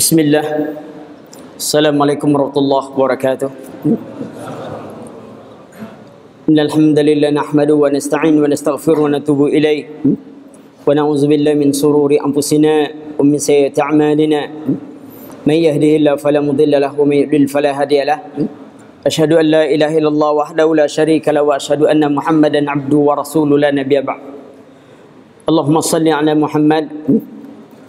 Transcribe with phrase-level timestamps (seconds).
[0.00, 0.44] بسم الله
[1.60, 3.50] السلام عليكم ورحمة الله وبركاته
[6.48, 9.82] إن الحمد لله نحمده ونستعين ونستغفر ونتوب إليه
[10.88, 12.74] ونعوذ بالله من سرور أنفسنا
[13.20, 14.40] ومن سيئات أعمالنا
[15.44, 18.18] من يهده الله فلا مضل له ومن يضلل فلا هادي له
[19.04, 23.54] أشهد أن لا إله إلا الله وحده لا شريك له وأشهد أن محمدا عبده ورسوله
[23.68, 24.20] لا نبي بعد
[25.48, 26.84] اللهم صل على محمد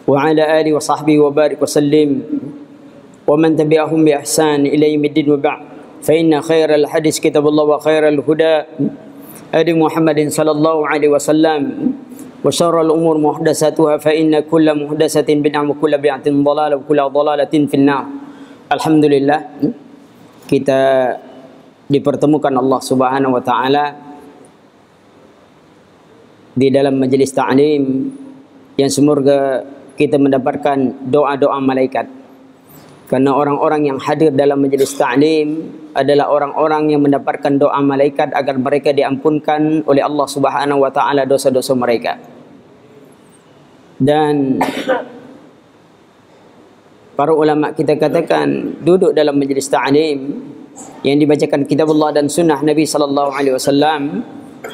[0.06, 2.10] وعلى آله وصحبه وبارك وسلم
[3.26, 5.60] ومن تبعهم بإحسان إلى يوم الدين وبعد
[6.06, 8.54] فإن خير الحديث كتاب الله وخير الهدى
[9.54, 11.60] هدي محمد صلى الله عليه وسلم
[12.46, 18.04] وشر الأمور محدثاتها فإن كل محدثة بدعة وكل بدعة ضلالة وكل ضلالة في النار
[18.72, 19.38] الحمد لله
[20.46, 20.82] kita
[21.90, 23.84] dipertemukan Allah Subhanahu wa taala
[26.54, 27.82] di dalam majlis ta'lim
[28.78, 29.66] yang semoga
[30.01, 32.09] kita mendapatkan doa-doa malaikat.
[33.05, 38.95] Karena orang-orang yang hadir dalam majlis ta'lim adalah orang-orang yang mendapatkan doa malaikat agar mereka
[38.95, 42.17] diampunkan oleh Allah Subhanahu wa taala dosa-dosa mereka.
[44.01, 44.57] Dan
[47.19, 50.19] para ulama kita katakan duduk dalam majlis ta'lim
[51.03, 54.23] yang dibacakan kitab Allah dan sunnah Nabi sallallahu alaihi wasallam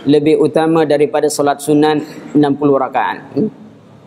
[0.05, 2.05] lebih utama daripada solat sunat
[2.37, 2.37] 60
[2.85, 3.33] rakaat.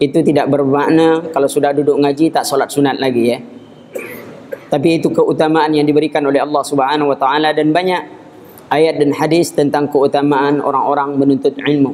[0.00, 3.38] Itu tidak bermakna kalau sudah duduk ngaji tak solat sunat lagi ya.
[4.72, 8.02] Tapi itu keutamaan yang diberikan oleh Allah Subhanahu wa taala dan banyak
[8.72, 11.92] ayat dan hadis tentang keutamaan orang-orang menuntut ilmu.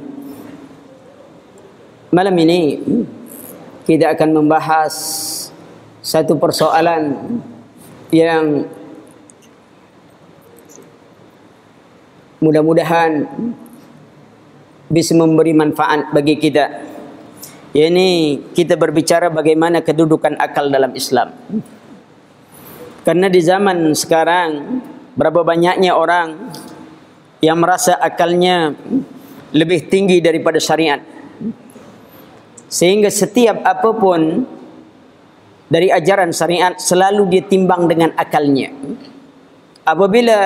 [2.15, 2.79] Malam ini
[3.83, 4.95] kita akan membahas
[5.99, 7.19] satu persoalan
[8.15, 8.71] yang
[12.39, 13.27] mudah-mudahan
[14.87, 16.95] bisa memberi manfaat bagi kita.
[17.77, 21.37] Ini kita berbicara bagaimana kedudukan akal dalam Islam.
[23.05, 24.81] Karena di zaman sekarang
[25.13, 26.57] berapa banyaknya orang
[27.45, 28.73] yang merasa akalnya
[29.53, 31.05] lebih tinggi daripada syariat.
[32.73, 34.49] Sehingga setiap apapun
[35.69, 38.73] dari ajaran syariat selalu dia timbang dengan akalnya.
[39.85, 40.39] Apabila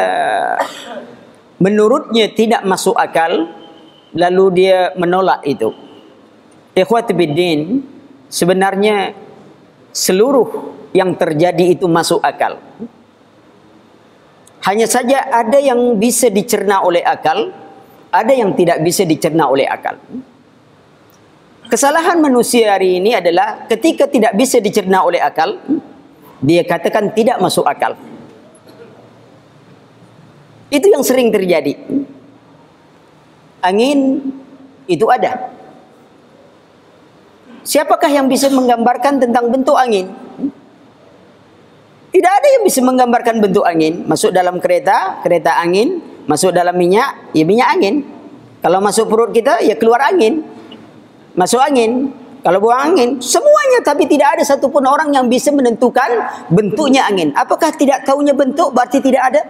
[1.63, 3.55] menurutnya tidak masuk akal,
[4.19, 5.90] lalu dia menolak itu.
[6.71, 7.83] Ikhwati biddin,
[8.31, 9.13] sebenarnya
[9.91, 12.59] seluruh yang terjadi itu masuk akal.
[14.61, 17.51] Hanya saja ada yang bisa dicerna oleh akal,
[18.13, 19.99] ada yang tidak bisa dicerna oleh akal.
[21.71, 25.55] Kesalahan manusia hari ini adalah ketika tidak bisa dicerna oleh akal,
[26.43, 27.95] dia katakan tidak masuk akal.
[30.71, 31.75] Itu yang sering terjadi.
[33.63, 34.23] Angin
[34.87, 35.60] itu ada.
[37.61, 40.09] Siapakah yang bisa menggambarkan tentang bentuk angin?
[42.11, 44.03] Tidak ada yang bisa menggambarkan bentuk angin.
[44.09, 46.03] Masuk dalam kereta, kereta angin.
[46.27, 47.95] Masuk dalam minyak, ya minyak angin.
[48.61, 50.45] Kalau masuk perut kita, ya keluar angin.
[51.39, 52.13] Masuk angin.
[52.41, 53.85] Kalau buang angin, semuanya.
[53.85, 56.09] Tapi tidak ada satupun orang yang bisa menentukan
[56.49, 57.31] bentuknya angin.
[57.37, 59.43] Apakah tidak tahunya bentuk berarti tidak ada?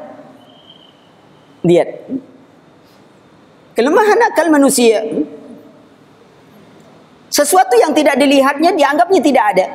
[1.63, 1.89] Lihat.
[3.79, 5.07] Kelemahan akal manusia.
[7.31, 9.67] Sesuatu yang tidak dilihatnya dianggapnya tidak ada.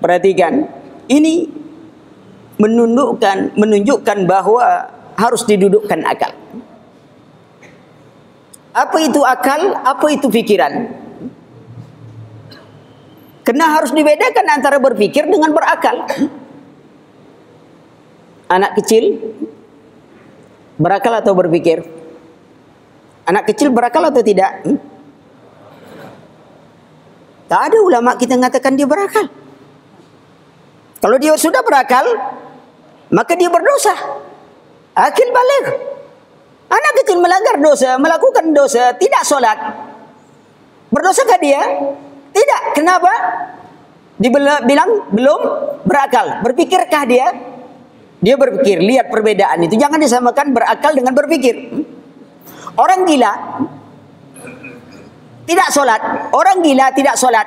[0.00, 0.64] Perhatikan,
[1.12, 1.44] ini
[2.56, 4.64] menundukkan menunjukkan bahwa
[5.20, 6.32] harus didudukkan akal.
[8.72, 9.76] Apa itu akal?
[9.84, 10.88] Apa itu pikiran?
[13.44, 16.08] Kena harus dibedakan antara berpikir dengan berakal.
[18.48, 19.20] Anak kecil
[20.80, 21.84] berakal atau berpikir?
[23.28, 24.64] Anak kecil berakal atau tidak?
[24.64, 24.89] Hmm?
[27.50, 29.26] Tak ada ulama kita mengatakan dia berakal.
[31.02, 32.06] Kalau dia sudah berakal,
[33.10, 33.90] maka dia berdosa.
[34.94, 35.66] Akil balik.
[36.70, 39.58] Anak kecil melanggar dosa, melakukan dosa, tidak solat.
[40.94, 41.58] Berdosakah dia?
[42.30, 42.62] Tidak.
[42.78, 43.10] Kenapa?
[44.14, 45.40] Dibilang belum
[45.82, 46.46] berakal.
[46.46, 47.34] Berpikirkah dia?
[48.22, 48.78] Dia berpikir.
[48.78, 49.74] Lihat perbedaan itu.
[49.74, 51.82] Jangan disamakan berakal dengan berpikir.
[52.78, 53.34] Orang gila
[55.48, 56.00] tidak solat.
[56.32, 57.46] Orang gila tidak solat.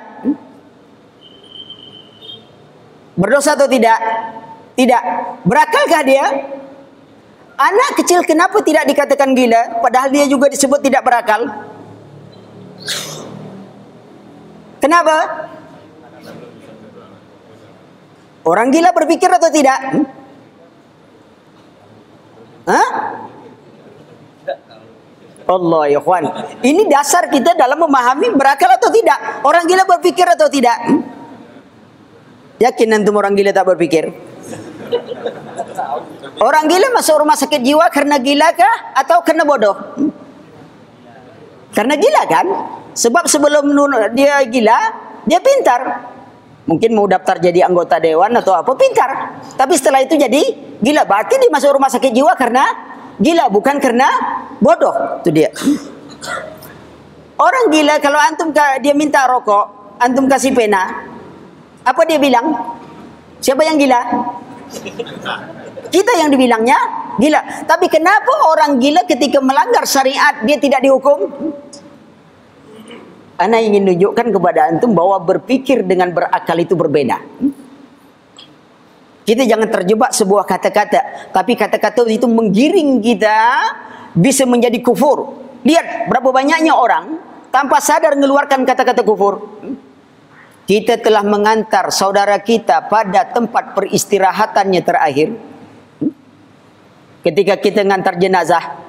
[3.14, 4.00] Berdosa atau tidak?
[4.74, 5.04] Tidak.
[5.46, 6.26] Berakalkah dia?
[7.54, 11.46] Anak kecil kenapa tidak dikatakan gila padahal dia juga disebut tidak berakal?
[14.82, 15.48] Kenapa?
[18.44, 19.80] Orang gila berpikir atau tidak?
[22.68, 22.90] Hah?
[25.44, 26.24] Allah ya kawan.
[26.64, 29.44] Ini dasar kita dalam memahami berakal atau tidak.
[29.44, 30.78] Orang gila berpikir atau tidak.
[32.64, 34.08] Yakin antum orang gila tak berpikir?
[36.40, 39.76] Orang gila masuk rumah sakit jiwa karena gila kah atau karena bodoh?
[41.74, 42.48] Karena gila kan?
[42.94, 43.66] Sebab sebelum
[44.14, 44.80] dia gila,
[45.26, 46.14] dia pintar.
[46.64, 49.36] Mungkin mau daftar jadi anggota dewan atau apa, pintar.
[49.60, 50.42] Tapi setelah itu jadi
[50.80, 51.04] gila.
[51.04, 52.64] Berarti dia masuk rumah sakit jiwa karena
[53.20, 54.08] gila, bukan karena
[54.62, 55.22] bodoh.
[55.22, 55.50] Itu dia.
[57.38, 60.88] Orang gila kalau antum dia minta rokok, antum kasih pena,
[61.84, 62.54] apa dia bilang?
[63.44, 64.00] Siapa yang gila?
[65.92, 66.80] Kita yang dibilangnya
[67.20, 67.68] gila.
[67.68, 71.30] Tapi kenapa orang gila ketika melanggar syariat dia tidak dihukum?
[73.36, 77.20] Ana ingin tunjukkan kepada antum bahwa berpikir dengan berakal itu berbeda.
[79.24, 83.40] Kita jangan terjebak sebuah kata-kata, tapi kata-kata itu menggiring kita
[84.12, 85.40] bisa menjadi kufur.
[85.64, 87.18] Lihat berapa banyaknya orang
[87.48, 89.40] tanpa sadar mengeluarkan kata-kata kufur.
[90.64, 95.30] Kita telah mengantar saudara kita pada tempat peristirahatannya terakhir.
[97.24, 98.84] Ketika kita mengantar jenazah.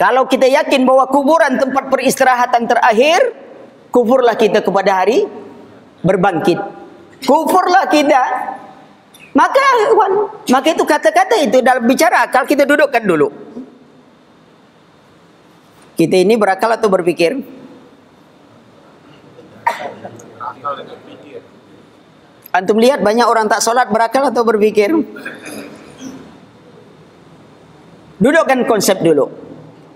[0.00, 3.20] Kalau kita yakin bahwa kuburan tempat peristirahatan terakhir.
[3.90, 5.26] Kufurlah kita kepada hari
[6.04, 6.56] berbangkit.
[7.26, 8.22] Kufurlah kita.
[9.30, 9.62] Maka,
[10.50, 13.30] maka itu kata-kata itu dalam bicara akal kita dudukkan dulu.
[15.94, 17.38] Kita ini berakal atau berpikir?
[22.50, 24.90] Antum lihat banyak orang tak solat berakal atau berpikir?
[28.18, 29.30] Dudukkan konsep dulu.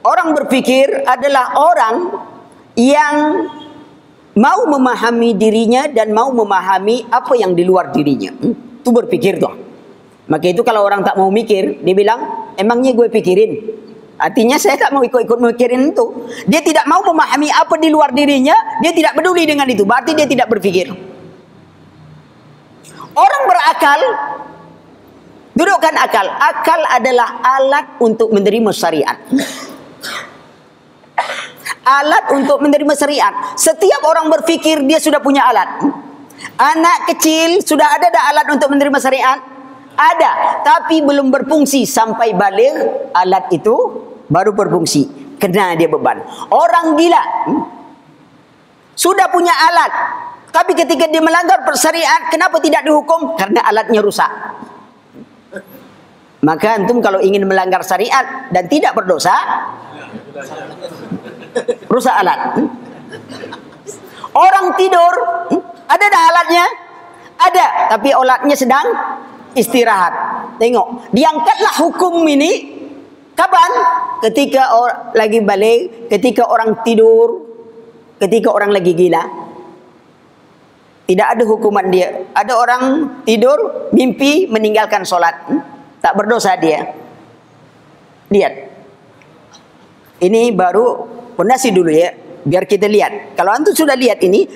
[0.07, 1.97] Orang berpikir adalah orang
[2.79, 3.49] yang
[4.39, 8.31] mau memahami dirinya dan mau memahami apa yang di luar dirinya.
[8.91, 8.97] Hmm?
[9.01, 9.55] berpikir tuh.
[10.25, 13.53] Maka itu kalau orang tak mau mikir, dia bilang, emangnya gue pikirin?
[14.17, 16.07] Artinya saya tak mau ikut-ikut mikirin itu.
[16.49, 19.85] Dia tidak mau memahami apa di luar dirinya, dia tidak peduli dengan itu.
[19.85, 20.89] Berarti dia tidak berpikir.
[23.15, 24.01] Orang berakal,
[25.53, 26.27] dudukkan akal.
[26.41, 29.19] Akal adalah alat untuk menerima syariat.
[31.85, 33.53] Alat untuk menerima syariat.
[33.61, 35.85] Setiap orang berpikir dia sudah punya alat.
[36.55, 39.39] Anak kecil sudah ada dah alat untuk menerima syariat.
[39.95, 42.75] Ada, tapi belum berfungsi sampai balik
[43.15, 43.75] alat itu
[44.27, 45.37] baru berfungsi.
[45.39, 46.19] Kena dia beban.
[46.51, 47.63] Orang gila hmm,
[48.95, 49.93] sudah punya alat,
[50.55, 53.35] tapi ketika dia melanggar persyariat, kenapa tidak dihukum?
[53.35, 54.31] Karena alatnya rusak.
[56.47, 59.35] Maka antum kalau ingin melanggar syariat dan tidak berdosa,
[61.91, 62.55] rusak alat.
[62.55, 62.71] Hmm.
[64.31, 65.15] Orang tidur,
[65.51, 66.67] hmm, ada dah alatnya?
[67.35, 67.67] Ada,
[67.97, 68.87] tapi alatnya sedang
[69.59, 70.13] istirahat.
[70.57, 72.53] Tengok, diangkatlah hukum ini
[73.35, 73.71] kapan?
[74.23, 77.43] Ketika orang lagi balik, ketika orang tidur,
[78.23, 79.25] ketika orang lagi gila.
[81.05, 82.33] Tidak ada hukuman dia.
[82.33, 82.83] Ada orang
[83.29, 85.37] tidur, mimpi meninggalkan solat.
[86.01, 86.81] Tak berdosa dia.
[88.33, 88.53] Lihat.
[90.25, 91.05] Ini baru
[91.37, 92.09] pondasi dulu ya.
[92.45, 93.37] Biar kita lihat.
[93.37, 94.49] Kalau antum sudah lihat ini,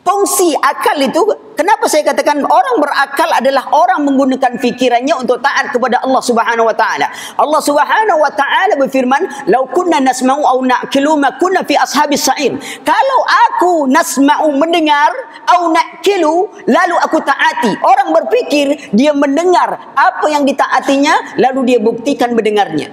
[0.00, 1.20] Fungsi akal itu,
[1.52, 6.72] kenapa saya katakan orang berakal adalah orang menggunakan fikirannya untuk taat kepada Allah Subhanahu wa
[6.72, 7.12] taala.
[7.36, 12.56] Allah Subhanahu wa taala berfirman, "Lau kunna nasma'u aw na'kilu ma kunna fi ashabis sa'ir."
[12.80, 15.12] Kalau aku nasma'u mendengar
[15.52, 17.76] au na'kilu lalu aku taati.
[17.84, 22.88] Orang berpikir dia mendengar apa yang ditaatinya lalu dia buktikan mendengarnya.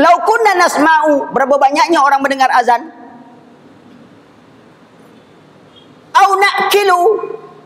[0.00, 2.97] Lau kunna nasma'u berapa banyaknya orang mendengar azan?
[6.24, 7.02] Au nakilu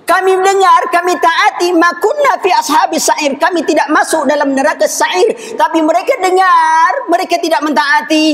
[0.02, 3.38] kami mendengar kami taati makunna fi ashabis sa'ir.
[3.40, 5.56] Kami tidak masuk dalam neraka sa'ir.
[5.56, 8.26] Tapi mereka dengar mereka tidak mentaati.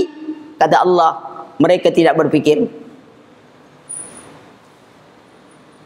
[0.59, 1.13] Kata Allah
[1.63, 2.67] mereka tidak berfikir.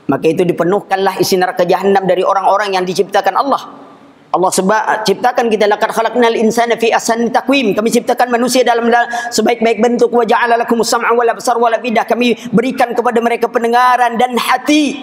[0.09, 3.63] Maka itu dipenuhkanlah isi neraka jahanam dari orang-orang yang diciptakan Allah
[4.33, 7.77] Allah sebab ciptakan kita laqad khalaqnal insana fi ahsani taqwim.
[7.77, 8.89] Kami ciptakan manusia dalam
[9.29, 12.09] sebaik-baik bentuk wa ja'ala lakumus sam'a wal absar wal afidah.
[12.09, 14.97] Kami berikan kepada mereka pendengaran dan hati.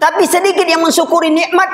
[0.00, 1.68] Tapi sedikit yang mensyukuri nikmat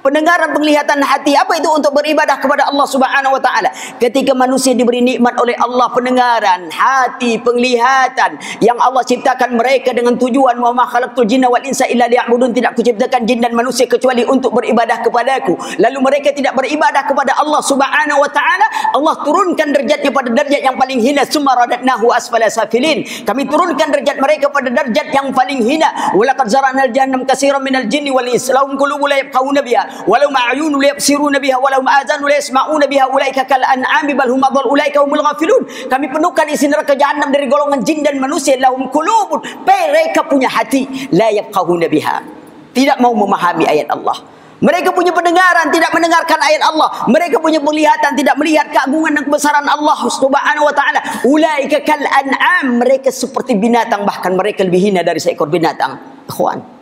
[0.00, 1.36] pendengaran penglihatan hati.
[1.36, 3.70] Apa itu untuk beribadah kepada Allah Subhanahu wa taala?
[4.00, 10.56] Ketika manusia diberi nikmat oleh Allah pendengaran hati penglihatan yang Allah ciptakan mereka dengan tujuan
[10.58, 14.56] wa ma khalaqtul jinna wal insa illa liya'budun tidak kuciptakan jin dan manusia kecuali untuk
[14.56, 15.56] beribadah kepadaku.
[15.78, 18.66] Lalu mereka tidak beribadah kepada Allah Subhanahu wa taala
[18.96, 21.22] Allah turunkan derajatnya pada derajat yang paling hina.
[21.28, 23.04] Summa radatnahu asfala safilin.
[23.22, 26.12] Kami turunkan derajat mereka pada derajat yang paling hina.
[26.16, 28.48] Walaqad zara'nal jahannam katsiran minal jinni wal ins.
[28.50, 33.62] Lahum qulubun la yafqahuna biha walau ma'ayun liyabsiruna biha walau ma'azan liyasma'una biha ulaika kal
[33.62, 38.04] an'ami bal hum adall ulaika humul ghafilun kami penuhkan isi neraka jahanam dari golongan jin
[38.04, 44.18] dan manusia lahum qulubun mereka punya hati la yafqahuna biha tidak mau memahami ayat Allah.
[44.60, 47.08] Mereka punya pendengaran tidak mendengarkan ayat Allah.
[47.08, 51.00] Mereka punya penglihatan tidak melihat keagungan dan kebesaran Allah Subhanahu wa taala.
[51.24, 55.96] Ulaika kal an'am, mereka seperti binatang bahkan mereka lebih hina dari seekor binatang.
[56.28, 56.79] Ikhwan.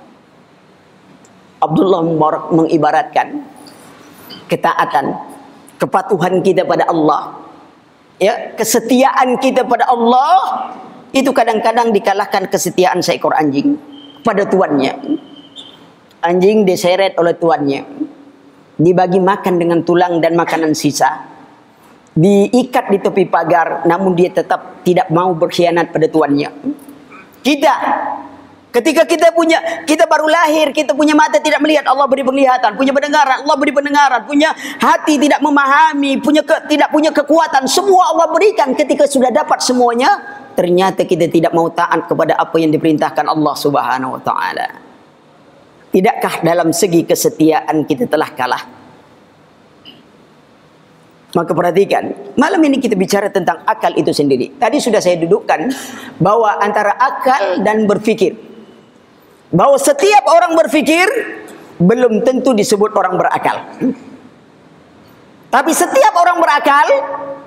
[1.58, 3.42] Abdullah Mubarak mengibaratkan
[4.46, 5.14] ketaatan,
[5.82, 7.38] kepatuhan kita pada Allah,
[8.22, 10.70] ya, kesetiaan kita pada Allah
[11.14, 13.78] itu kadang-kadang dikalahkan kesetiaan seekor anjing
[14.22, 14.92] pada tuannya.
[16.18, 17.82] Anjing diseret oleh tuannya.
[18.78, 21.26] Dibagi makan dengan tulang dan makanan sisa.
[22.18, 26.50] Diikat di tepi pagar namun dia tetap tidak mau berkhianat pada tuannya.
[27.40, 27.74] Kita
[28.78, 32.94] ketika kita punya kita baru lahir kita punya mata tidak melihat Allah beri penglihatan punya
[32.94, 38.30] pendengaran Allah beri pendengaran punya hati tidak memahami punya ke, tidak punya kekuatan semua Allah
[38.30, 40.16] berikan ketika sudah dapat semuanya
[40.54, 44.88] ternyata kita tidak mau taat kepada apa yang diperintahkan Allah Subhanahu wa taala
[45.88, 48.62] Tidakkah dalam segi kesetiaan kita telah kalah?
[51.32, 54.52] Maka perhatikan, malam ini kita bicara tentang akal itu sendiri.
[54.56, 55.68] Tadi sudah saya dudukkan
[56.20, 58.36] bahwa antara akal dan berfikir.
[59.48, 61.08] Bahwa setiap orang berfikir
[61.78, 63.56] belum tentu disebut orang berakal.
[65.48, 66.86] Tapi setiap orang berakal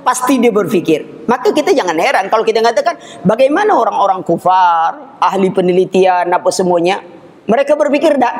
[0.01, 1.29] pasti dia berfikir.
[1.29, 7.05] Maka kita jangan heran kalau kita mengatakan bagaimana orang-orang kufar, ahli penelitian apa semuanya
[7.45, 8.35] mereka berpikir tak?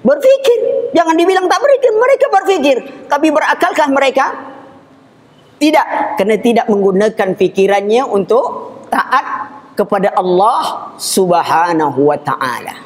[0.00, 0.58] Berpikir.
[0.96, 1.92] Jangan dibilang tak berpikir.
[1.92, 2.76] Mereka berpikir.
[3.08, 4.26] Tapi berakalkah mereka?
[5.60, 5.86] Tidak.
[6.16, 12.76] Karena tidak menggunakan pikirannya untuk taat kepada Allah subhanahu wa ta'ala.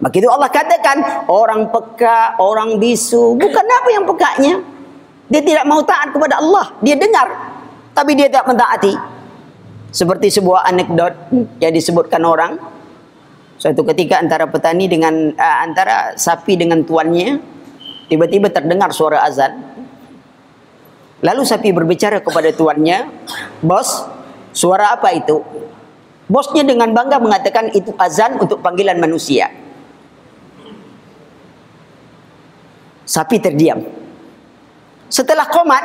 [0.00, 3.36] Maka itu Allah katakan, orang peka, orang bisu.
[3.36, 4.54] Bukan apa yang pekanya.
[5.28, 6.72] Dia tidak mau taat kepada Allah.
[6.80, 7.28] Dia dengar.
[7.92, 8.92] Tapi dia tak mentaati.
[9.92, 12.60] Seperti sebuah anekdot yang disebutkan orang.
[13.56, 17.40] Suatu ketika antara petani dengan uh, antara sapi dengan tuannya
[18.12, 19.56] tiba-tiba terdengar suara azan.
[21.24, 23.08] Lalu sapi berbicara kepada tuannya,
[23.64, 24.04] "Bos,
[24.52, 25.40] suara apa itu?"
[26.26, 29.46] Bosnya dengan bangga mengatakan itu azan untuk panggilan manusia.
[33.06, 33.78] Sapi terdiam.
[35.06, 35.84] Setelah komat,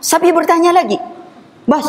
[0.00, 0.96] sapi bertanya lagi,
[1.68, 1.84] "Bos,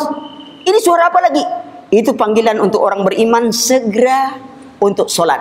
[0.68, 1.40] ini suara apa lagi?"
[1.88, 4.36] Itu panggilan untuk orang beriman segera
[4.76, 5.40] untuk solat.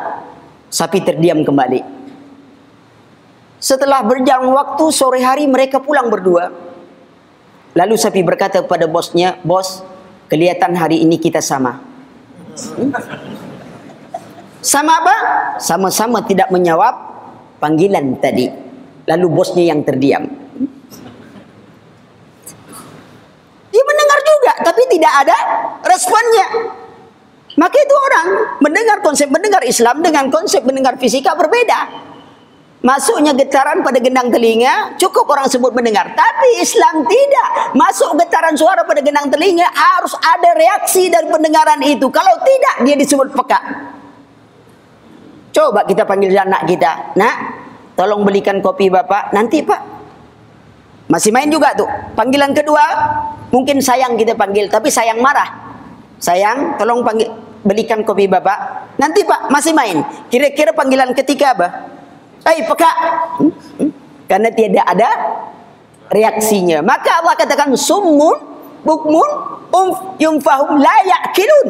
[0.71, 1.83] Sapi terdiam kembali.
[3.59, 6.53] Setelah berjalan waktu sore hari mereka pulang berdua.
[7.75, 9.83] Lalu sapi berkata kepada bosnya, bos,
[10.31, 11.94] kelihatan hari ini kita sama.
[14.65, 15.15] Sama apa?
[15.61, 16.95] Sama-sama tidak menjawab
[17.61, 18.49] panggilan tadi.
[19.05, 20.25] Lalu bosnya yang terdiam.
[23.69, 25.37] Dia mendengar juga, tapi tidak ada
[25.85, 26.47] responnya.
[27.55, 28.27] Maka itu orang
[28.59, 31.87] mendengar konsep mendengar Islam dengan konsep mendengar fisika berbeda.
[32.85, 36.05] Masuknya getaran pada gendang telinga, cukup orang sebut mendengar.
[36.13, 37.73] Tapi Islam tidak.
[37.73, 42.05] Masuk getaran suara pada gendang telinga, harus ada reaksi dari pendengaran itu.
[42.13, 43.59] Kalau tidak, dia disebut peka.
[45.49, 47.17] Coba kita panggil anak kita.
[47.17, 47.35] Nak,
[47.97, 49.33] tolong belikan kopi bapak.
[49.33, 49.81] Nanti pak.
[51.09, 51.89] Masih main juga tuh.
[52.13, 52.85] Panggilan kedua,
[53.49, 54.69] mungkin sayang kita panggil.
[54.69, 55.49] Tapi sayang marah.
[56.21, 57.33] Sayang, tolong panggil
[57.65, 58.93] belikan kopi bapak.
[59.01, 60.05] Nanti pak masih main.
[60.29, 61.94] Kira-kira panggilan ketiga apa?
[62.45, 62.91] Hei peka.
[63.41, 63.49] Hmm?
[63.81, 63.91] Hmm?
[64.29, 65.09] Karena tidak ada
[66.13, 66.85] reaksinya.
[66.85, 68.37] Maka Allah katakan summun
[68.85, 69.29] bukmun
[69.73, 69.87] um
[70.21, 71.67] yumfahum la ya'kilun.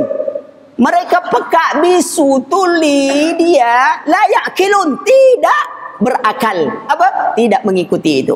[0.75, 5.63] Mereka peka bisu tuli dia la ya'kilun tidak
[6.03, 6.67] berakal.
[6.91, 7.31] Apa?
[7.39, 8.35] Tidak mengikuti itu.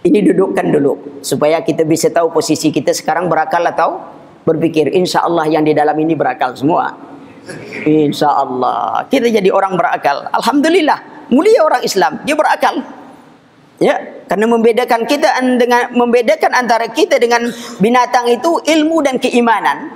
[0.00, 4.00] Ini dudukkan dulu supaya kita bisa tahu posisi kita sekarang berakal atau
[4.48, 7.09] berpikir insya Allah yang di dalam ini berakal semua
[7.86, 9.06] insya Allah.
[9.08, 10.28] Kita jadi orang berakal.
[10.34, 11.28] Alhamdulillah.
[11.30, 12.20] Mulia orang Islam.
[12.26, 12.82] Dia berakal.
[13.80, 13.96] Ya.
[14.28, 17.48] Karena membedakan kita dengan membedakan antara kita dengan
[17.82, 19.90] binatang itu ilmu dan keimanan.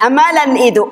[0.00, 0.84] Amalan itu.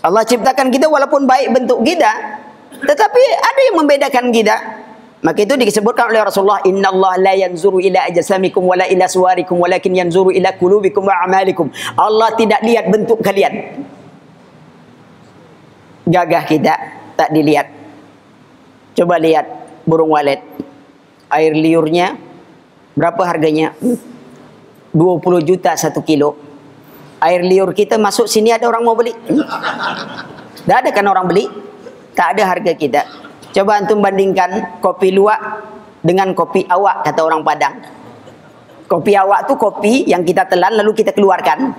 [0.00, 2.40] Allah ciptakan kita walaupun baik bentuk kita
[2.80, 4.56] tetapi ada yang membedakan kita
[5.20, 9.92] Maka itu disebutkan oleh Rasulullah Inna Allah la yanzuru ila ajasamikum wala ila suwarikum walakin
[9.92, 11.68] yanzuru ila kulubikum wa amalikum.
[11.92, 13.84] Allah tidak lihat bentuk kalian.
[16.08, 16.74] Gagah kita
[17.20, 17.68] tak dilihat.
[18.96, 19.44] Coba lihat
[19.84, 20.40] burung walet.
[21.28, 22.16] Air liurnya
[22.96, 23.76] berapa harganya?
[23.76, 24.96] 20
[25.44, 26.34] juta satu kilo.
[27.20, 29.12] Air liur kita masuk sini ada orang mau beli?
[30.64, 31.44] Tak ada kan orang beli?
[32.16, 33.19] Tak ada harga kita.
[33.50, 35.38] Coba antum bandingkan kopi luwak
[36.06, 37.74] dengan kopi awak kata orang Padang.
[38.86, 41.74] Kopi awak tu kopi yang kita telan lalu kita keluarkan.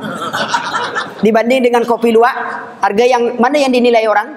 [1.19, 2.35] Dibanding dengan kopi luwak,
[2.79, 4.31] harga yang mana yang dinilai orang?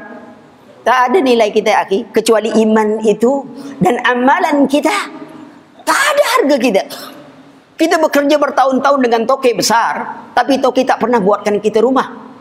[0.85, 3.47] Tak ada nilai kita akhi kecuali iman itu
[3.81, 4.93] dan amalan kita.
[5.87, 6.83] Tak ada harga kita.
[7.75, 12.34] Kita bekerja bertahun-tahun dengan toke besar, tapi toke tak pernah buatkan kita rumah.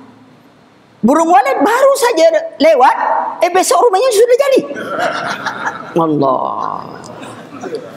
[1.04, 2.26] Burung walet baru saja
[2.64, 2.96] lewat,
[3.44, 4.60] eh besok rumahnya sudah jadi.
[6.00, 6.80] Allah.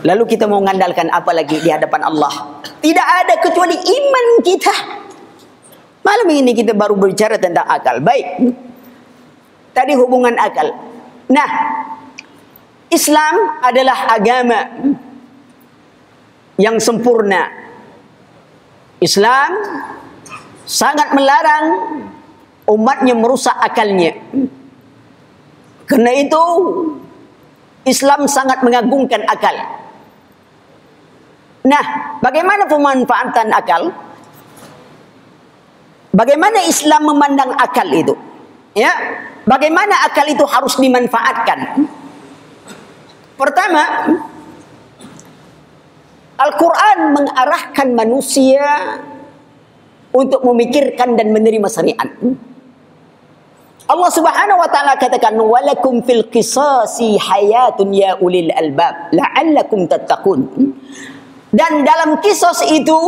[0.02, 2.58] Lalu kita mau mengandalkan apa lagi di hadapan Allah?
[2.82, 4.74] Tidak ada kecuali iman kita.
[6.02, 8.02] Malam ini kita baru berbicara tentang akal.
[8.02, 8.26] Baik.
[9.70, 10.74] Tadi hubungan akal.
[11.30, 11.50] Nah,
[12.90, 14.60] Islam adalah agama
[16.58, 17.50] yang sempurna.
[18.98, 19.50] Islam
[20.66, 21.64] sangat melarang
[22.66, 24.14] umatnya merusak akalnya.
[25.86, 26.42] Karena itu
[27.86, 29.54] Islam sangat mengagungkan akal.
[31.66, 31.84] Nah,
[32.22, 33.82] bagaimana pemanfaatan akal?
[36.10, 38.14] Bagaimana Islam memandang akal itu?
[38.74, 38.92] Ya,
[39.46, 41.86] bagaimana akal itu harus dimanfaatkan?
[43.36, 43.82] Pertama,
[46.36, 49.00] Al-Quran mengarahkan manusia
[50.12, 52.08] untuk memikirkan dan menerima syariat.
[53.86, 60.42] Allah Subhanahu wa taala katakan walakum fil qisasi hayatun ya ulil albab la'allakum tattaqun.
[61.54, 62.98] Dan dalam kisos itu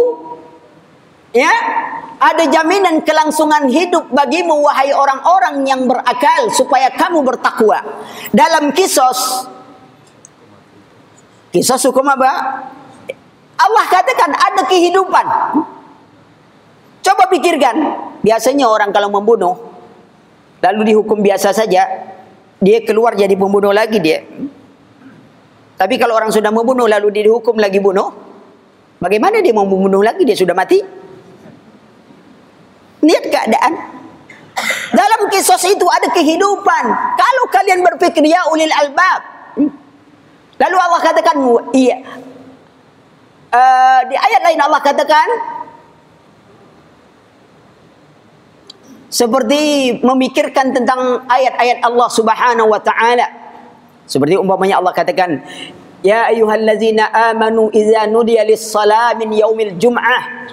[1.35, 1.51] ya
[2.23, 7.83] ada jaminan kelangsungan hidup bagimu wahai orang-orang yang berakal supaya kamu bertakwa.
[8.31, 9.51] Dalam kisos
[11.51, 12.33] kisos hukum apa?
[13.59, 15.27] Allah katakan ada kehidupan.
[17.03, 17.75] Coba pikirkan,
[18.23, 19.68] biasanya orang kalau membunuh
[20.63, 21.87] lalu dihukum biasa saja,
[22.59, 24.23] dia keluar jadi pembunuh lagi dia.
[25.79, 28.11] Tapi kalau orang sudah membunuh lalu dia dihukum lagi bunuh,
[28.99, 30.83] bagaimana dia mau membunuh lagi dia sudah mati?
[32.99, 33.73] Lihat keadaan.
[34.91, 36.85] Dalam kisos itu ada kehidupan.
[37.15, 39.21] Kalau kalian berpikir ya ulil albab.
[40.59, 41.37] Lalu Allah katakan
[41.71, 42.03] iya.
[43.49, 45.25] Uh, di ayat lain Allah katakan
[49.09, 53.27] seperti memikirkan tentang ayat-ayat Allah Subhanahu wa taala.
[54.09, 55.41] Seperti umpamanya Allah katakan,
[56.05, 60.49] "Ya ayyuhallazina amanu idza nudiya lis-salah min yaumil jum'ah"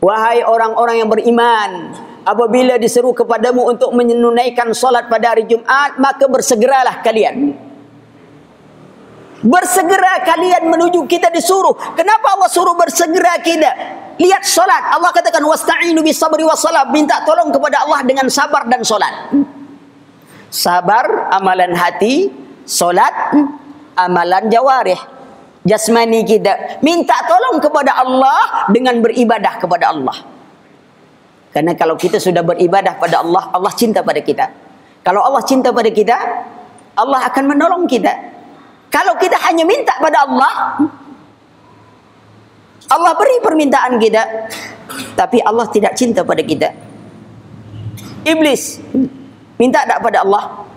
[0.00, 1.92] Wahai orang-orang yang beriman,
[2.24, 7.52] apabila diseru kepadamu untuk menunaikan solat pada hari Jumat, maka bersegeralah kalian.
[9.44, 11.76] Bersegera kalian menuju kita disuruh.
[11.96, 13.72] Kenapa Allah suruh bersegera kita?
[14.20, 14.92] Lihat solat.
[14.92, 16.92] Allah katakan wasta'inu bis sabri was salat.
[16.92, 19.32] Minta tolong kepada Allah dengan sabar dan solat.
[20.52, 22.28] Sabar amalan hati,
[22.68, 23.32] solat
[23.98, 24.98] amalan jawarih
[25.66, 30.16] jasmani kita minta tolong kepada Allah dengan beribadah kepada Allah
[31.52, 34.48] karena kalau kita sudah beribadah pada Allah Allah cinta pada kita
[35.04, 36.16] kalau Allah cinta pada kita
[36.96, 38.12] Allah akan menolong kita
[38.88, 40.80] kalau kita hanya minta pada Allah
[42.90, 44.22] Allah beri permintaan kita
[45.14, 46.68] tapi Allah tidak cinta pada kita.
[48.26, 48.82] Iblis
[49.56, 50.69] minta tak pada Allah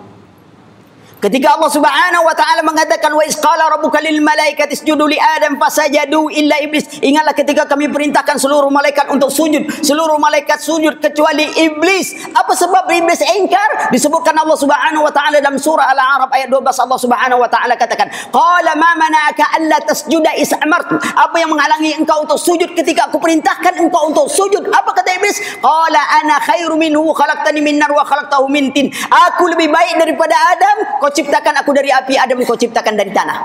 [1.24, 6.28] Ketika Allah Subhanahu wa taala mengatakan wa isqala rabbuka lil malaikati isjudu li adam fasajadu
[6.28, 7.00] illa iblis.
[7.00, 12.28] Ingatlah ketika kami perintahkan seluruh malaikat untuk sujud, seluruh malaikat sujud kecuali iblis.
[12.28, 13.88] Apa sebab iblis ingkar?
[13.88, 18.12] Disebutkan Allah Subhanahu wa taala dalam surah Al-A'raf ayat 12 Allah Subhanahu wa taala katakan,
[18.28, 23.16] "Qala ma mana'aka alla tasjuda is amartu?" Apa yang menghalangi engkau untuk sujud ketika aku
[23.16, 24.60] perintahkan engkau untuk sujud?
[24.68, 25.40] Apa kata iblis?
[25.64, 28.92] Qala ana khairu minhu khalaqtani min nar wa khalaqtahu min tin.
[29.08, 33.38] Aku lebih baik daripada Adam, kau ciptakan aku dari api, Adam kau ciptakan dari tanah.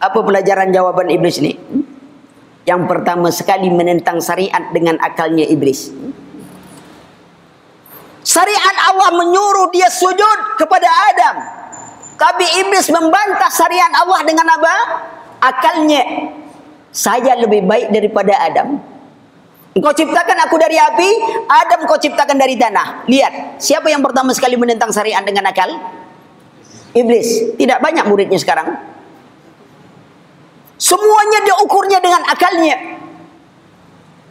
[0.00, 1.54] Apa pelajaran jawaban iblis ini?
[2.64, 5.92] Yang pertama sekali menentang syariat dengan akalnya iblis.
[8.24, 11.36] Syariat Allah menyuruh dia sujud kepada Adam.
[12.16, 14.74] Tapi iblis membantah syariat Allah dengan apa?
[15.44, 16.32] Akalnya.
[16.88, 18.80] Saya lebih baik daripada Adam.
[19.74, 21.08] Engkau ciptakan aku dari api,
[21.50, 23.10] Adam kau ciptakan dari tanah.
[23.10, 25.66] Lihat, siapa yang pertama sekali menentang syariat dengan akal?
[26.94, 27.58] Iblis.
[27.58, 28.70] Tidak banyak muridnya sekarang.
[30.78, 32.76] Semuanya dia ukurnya dengan akalnya.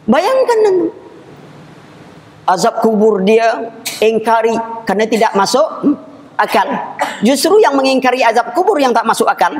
[0.08, 0.88] Bayangkan nanti.
[2.44, 3.72] Azab kubur dia
[4.04, 4.52] ingkari
[4.84, 5.64] karena tidak masuk
[6.40, 6.68] akal.
[7.20, 9.52] Justru yang mengingkari azab kubur yang tak masuk akal.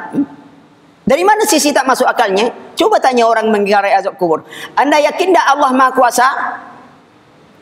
[1.05, 2.49] Dari mana sisi tak masuk akalnya?
[2.73, 4.41] Coba tanya orang mengingkari azab kubur.
[4.73, 6.29] Anda yakin tak Allah Maha Kuasa?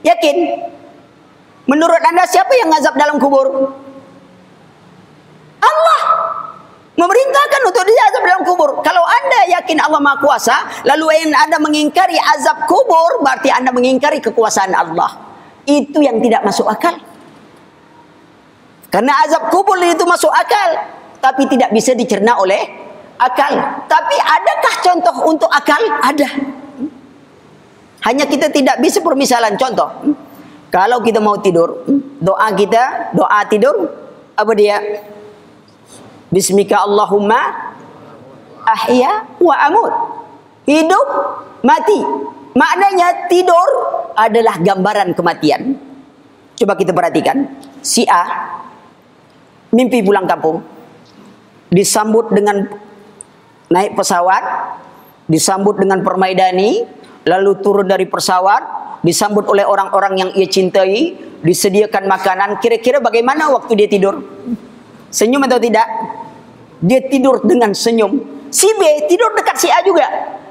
[0.07, 0.37] Yakin?
[1.67, 3.75] Menurut anda siapa yang azab dalam kubur?
[5.63, 6.03] Allah
[6.95, 8.79] memerintahkan untuk dia azab dalam kubur.
[8.87, 14.71] Kalau anda yakin Allah Maha Kuasa, lalu anda mengingkari azab kubur, berarti anda mengingkari kekuasaan
[14.71, 15.19] Allah.
[15.67, 16.95] Itu yang tidak masuk akal.
[18.87, 20.79] Karena azab kubur itu masuk akal.
[21.19, 22.82] Tapi tidak bisa dicerna oleh
[23.29, 23.53] akal.
[23.87, 25.81] Tapi adakah contoh untuk akal?
[26.03, 26.29] Ada.
[28.03, 29.91] Hanya kita tidak bisa permisalan contoh.
[30.73, 31.85] Kalau kita mau tidur,
[32.19, 33.93] doa kita, doa tidur,
[34.35, 34.81] apa dia?
[36.33, 37.71] Bismika Allahumma
[38.65, 39.93] ahya wa amut.
[40.65, 41.09] Hidup,
[41.61, 42.01] mati.
[42.53, 43.69] Maknanya tidur
[44.17, 45.77] adalah gambaran kematian.
[46.57, 47.49] Coba kita perhatikan.
[47.85, 48.23] Si A
[49.73, 50.65] mimpi pulang kampung.
[51.73, 52.69] Disambut dengan
[53.73, 54.45] naik pesawat,
[55.25, 56.85] disambut dengan permaidani,
[57.25, 58.61] lalu turun dari pesawat,
[59.01, 62.61] disambut oleh orang-orang yang ia cintai, disediakan makanan.
[62.61, 64.21] Kira-kira bagaimana waktu dia tidur?
[65.09, 65.89] Senyum atau tidak?
[66.85, 68.45] Dia tidur dengan senyum.
[68.53, 70.05] Si B tidur dekat si A juga.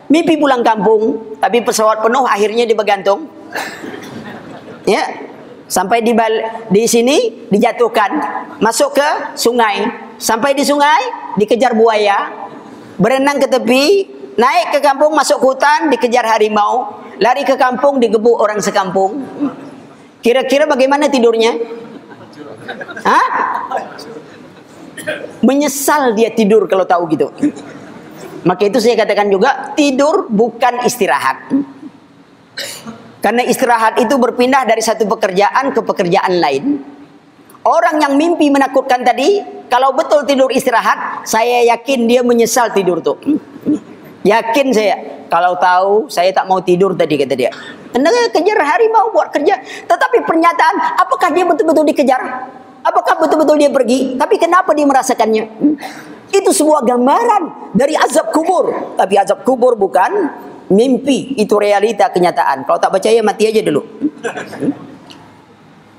[0.09, 3.29] Mimpi pulang kampung, tapi pesawat penuh akhirnya dia bergantung.
[4.83, 5.07] Ya,
[5.71, 6.11] Sampai di
[6.67, 8.11] di sini dijatuhkan,
[8.59, 9.87] masuk ke sungai.
[10.19, 10.99] Sampai di sungai
[11.39, 12.27] dikejar buaya,
[13.01, 13.85] berenang ke tepi,
[14.37, 19.25] naik ke kampung masuk ke hutan dikejar harimau, lari ke kampung digebuk orang sekampung.
[20.21, 21.57] Kira-kira bagaimana tidurnya?
[23.01, 23.27] Hah?
[25.41, 27.33] Menyesal dia tidur kalau tahu gitu.
[28.45, 31.49] Maka itu saya katakan juga tidur bukan istirahat.
[33.21, 36.65] Karena istirahat itu berpindah dari satu pekerjaan ke pekerjaan lain.
[37.61, 43.15] Orang yang mimpi menakutkan tadi, kalau betul tidur istirahat, saya yakin dia menyesal tidur tuh.
[44.27, 44.95] Yakin saya.
[45.31, 47.47] Kalau tahu, saya tak mau tidur tadi kata dia.
[47.95, 49.63] Anda kejar harimau buat kerja.
[49.63, 52.19] Tetapi pernyataan, apakah dia betul-betul dikejar?
[52.83, 54.19] Apakah betul-betul dia pergi?
[54.19, 55.47] Tapi kenapa dia merasakannya?
[56.35, 58.75] Itu sebuah gambaran dari azab kubur.
[58.99, 60.11] Tapi azab kubur bukan
[60.71, 63.83] mimpi itu realita kenyataan kalau tak percaya mati aja dulu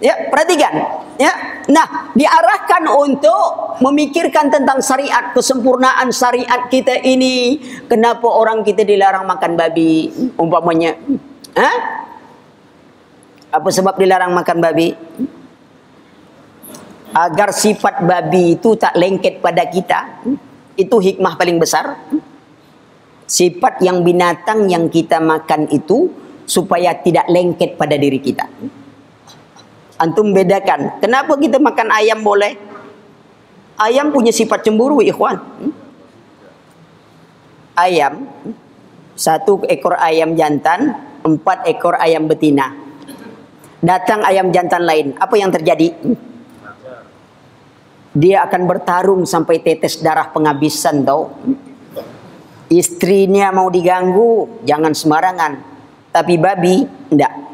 [0.03, 0.75] ya perhatikan.
[1.17, 1.33] Ya.
[1.71, 7.62] Nah diarahkan untuk memikirkan tentang syariat kesempurnaan syariat kita ini.
[7.87, 10.11] Kenapa orang kita dilarang makan babi?
[10.35, 10.99] Umpamanya.
[11.55, 12.03] Ha?
[13.53, 14.97] apa sebab dilarang makan babi?
[17.12, 20.25] Agar sifat babi itu tak lengket pada kita.
[20.73, 22.01] Itu hikmah paling besar.
[23.29, 26.09] Sifat yang binatang yang kita makan itu
[26.49, 28.49] supaya tidak lengket pada diri kita.
[30.03, 32.59] Antum bedakan, kenapa kita makan ayam boleh?
[33.79, 35.38] Ayam punya sifat cemburu, ikhwan.
[37.79, 38.27] Ayam,
[39.15, 42.75] satu ekor ayam jantan, empat ekor ayam betina.
[43.79, 45.95] Datang ayam jantan lain, apa yang terjadi?
[48.12, 51.31] Dia akan bertarung sampai tetes darah penghabisan tau
[52.73, 55.53] istrinya mau diganggu, jangan sembarangan.
[56.09, 57.52] Tapi babi, tidak.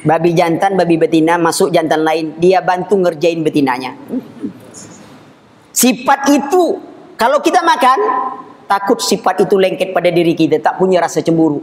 [0.00, 3.92] Babi jantan, babi betina masuk jantan lain, dia bantu ngerjain betinanya.
[5.76, 6.80] Sifat itu,
[7.20, 7.98] kalau kita makan,
[8.64, 11.60] takut sifat itu lengket pada diri kita, tak punya rasa cemburu.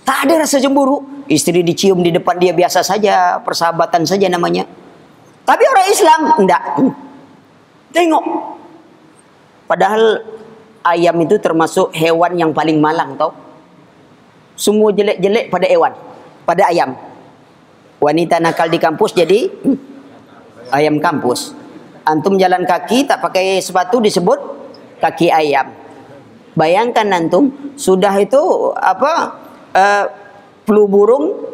[0.00, 1.04] Tak ada rasa cemburu.
[1.28, 4.64] Istri dicium di depan dia biasa saja, persahabatan saja namanya.
[5.44, 6.62] Tapi orang Islam, tidak.
[7.92, 8.24] Tengok.
[9.68, 10.24] Padahal
[10.88, 13.36] ayam itu termasuk hewan yang paling malang tau.
[14.56, 15.92] Semua jelek-jelek pada hewan,
[16.48, 16.96] pada ayam.
[18.00, 19.78] Wanita nakal di kampus jadi hmm,
[20.72, 21.52] ayam kampus.
[22.08, 24.40] Antum jalan kaki tak pakai sepatu disebut
[25.04, 25.68] kaki ayam.
[26.56, 29.12] Bayangkan antum sudah itu apa
[29.76, 30.04] uh,
[30.64, 31.44] flu burung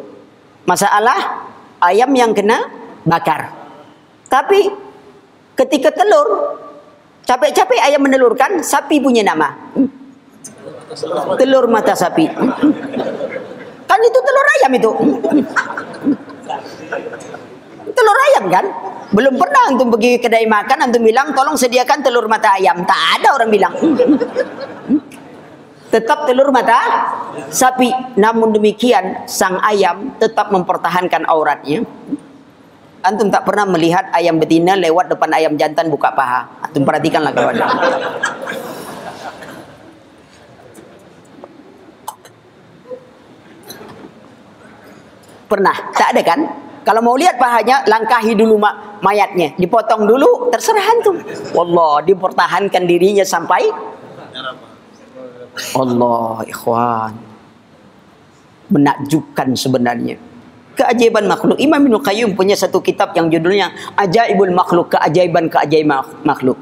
[0.63, 1.43] masalah
[1.83, 2.71] ayam yang kena
[3.03, 3.51] bakar.
[4.31, 4.71] Tapi
[5.59, 6.55] ketika telur
[7.25, 9.49] Capek-capek ayam menelurkan, sapi punya nama.
[11.41, 12.29] Telur mata sapi.
[13.85, 14.91] Kan itu telur ayam itu.
[17.95, 18.65] Telur ayam kan?
[19.13, 22.83] Belum pernah antum pergi kedai makan, antum bilang tolong sediakan telur mata ayam.
[22.83, 23.73] Tak ada orang bilang.
[25.93, 26.79] Tetap telur mata
[27.53, 27.93] sapi.
[28.19, 31.85] Namun demikian, sang ayam tetap mempertahankan auratnya.
[33.05, 36.49] Antum tak pernah melihat ayam betina lewat depan ayam jantan buka paha.
[36.65, 37.55] Antum perhatikanlah kawan.
[45.55, 45.75] Pernah?
[45.95, 46.39] Tak ada kan?
[46.83, 48.59] Kalau mau lihat pahanya, langkahi dulu
[48.99, 49.55] mayatnya.
[49.55, 51.15] Dipotong dulu, terserah antum.
[51.55, 53.71] Wallah, dipertahankan dirinya sampai
[55.71, 57.15] Allah, ikhwan.
[58.67, 60.19] Menakjubkan sebenarnya
[60.75, 61.55] keajaiban makhluk.
[61.57, 66.59] Imam Ibn Qayyim punya satu kitab yang judulnya Ajaibul Makhluk, keajaiban-keajaiban makhluk.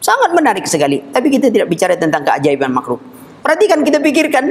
[0.00, 1.04] Sangat menarik sekali.
[1.12, 2.98] Tapi kita tidak bicara tentang keajaiban makhluk.
[3.44, 4.44] Perhatikan kita pikirkan.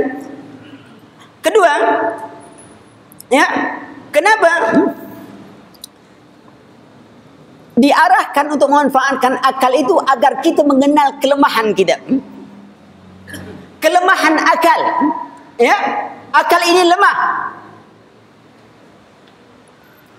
[1.41, 1.71] Kedua,
[3.31, 3.47] ya,
[4.11, 4.51] kenapa
[7.81, 11.97] diarahkan untuk memanfaatkan akal itu agar kita mengenal kelemahan kita.
[13.81, 14.81] Kelemahan akal.
[15.57, 15.77] Ya,
[16.29, 17.17] akal ini lemah.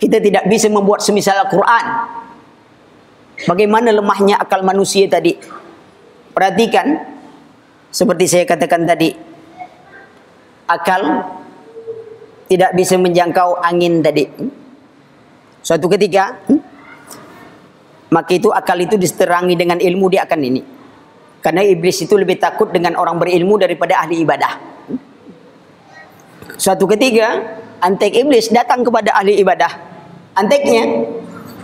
[0.02, 1.86] Kita tidak bisa membuat semisal Al-Quran.
[3.46, 5.38] Bagaimana lemahnya akal manusia tadi?
[6.34, 6.98] Perhatikan,
[7.94, 9.14] seperti saya katakan tadi,
[10.66, 11.22] akal
[12.52, 14.28] tidak bisa menjangkau angin tadi.
[15.64, 16.36] Suatu ketika,
[18.12, 20.60] maka itu akal itu diseterangi dengan ilmu dia akan ini.
[21.40, 24.52] Karena iblis itu lebih takut dengan orang berilmu daripada ahli ibadah.
[26.60, 27.40] Suatu ketika,
[27.80, 29.72] antek iblis datang kepada ahli ibadah.
[30.36, 31.08] Anteknya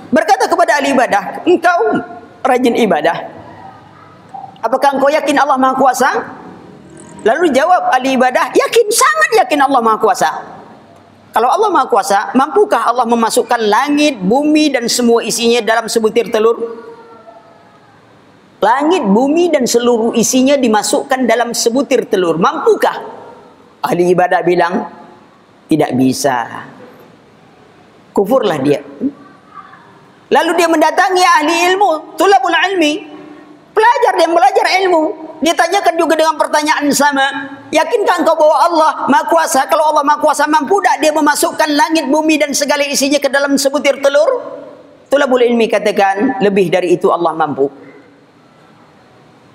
[0.09, 1.79] berkata kepada ahli ibadah, engkau
[2.49, 3.29] rajin ibadah.
[4.65, 6.11] Apakah engkau yakin Allah Maha Kuasa?
[7.29, 10.59] Lalu jawab ahli ibadah, yakin, sangat yakin Allah Maha Kuasa.
[11.39, 16.59] Kalau Allah Maha Kuasa, mampukah Allah memasukkan langit, bumi dan semua isinya dalam sebutir telur?
[18.59, 22.43] Langit, bumi dan seluruh isinya dimasukkan dalam sebutir telur.
[22.43, 22.99] Mampukah?
[23.87, 24.83] Ahli ibadah bilang,
[25.71, 26.67] tidak bisa
[28.11, 28.83] kufurlah dia.
[30.35, 33.18] Lalu dia mendatangi ahli ilmu, tulabul ilmi,
[33.79, 35.03] pelajar dia belajar ilmu.
[35.39, 37.23] Dia tanyakan juga dengan pertanyaan sama,
[37.71, 39.71] yakinkah engkau bahwa Allah Maha Kuasa?
[39.71, 43.55] Kalau Allah Maha Kuasa mampu tak dia memasukkan langit, bumi dan segala isinya ke dalam
[43.55, 44.27] sebutir telur?
[45.07, 47.71] Tulabul ilmi katakan, lebih dari itu Allah mampu.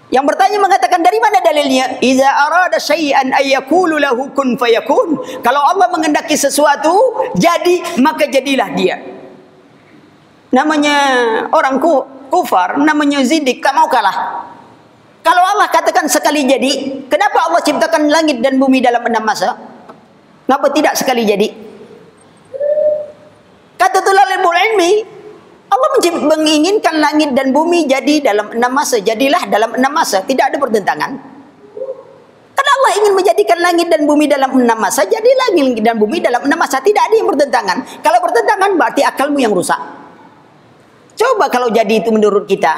[0.07, 1.99] Yang bertanya mengatakan dari mana dalilnya?
[1.99, 5.19] Iza arada syai'an ayyakulu lahu kun fayakun.
[5.43, 9.03] Kalau Allah mengendaki sesuatu, jadi maka jadilah dia.
[10.53, 10.95] Namanya
[11.49, 14.49] orang ku, kufar, namanya zidik, tak mau kalah.
[15.21, 19.53] Kalau Allah katakan sekali jadi, kenapa Allah ciptakan langit dan bumi dalam enam masa?
[20.49, 21.47] Kenapa tidak sekali jadi?
[23.77, 24.91] Kata tulalil ilmi,
[25.69, 25.89] Allah
[26.33, 28.97] menginginkan langit dan bumi jadi dalam enam masa.
[28.97, 30.25] Jadilah dalam enam masa.
[30.25, 31.33] Tidak ada pertentangan.
[32.83, 35.07] Allah ingin menjadikan langit dan bumi dalam enam masa.
[35.07, 36.83] Jadi langit dan bumi dalam enam masa.
[36.83, 37.77] Tidak ada yang bertentangan.
[38.03, 39.79] Kalau bertentangan berarti akalmu yang rusak.
[41.13, 42.73] Coba kalau jadi itu menurut kita.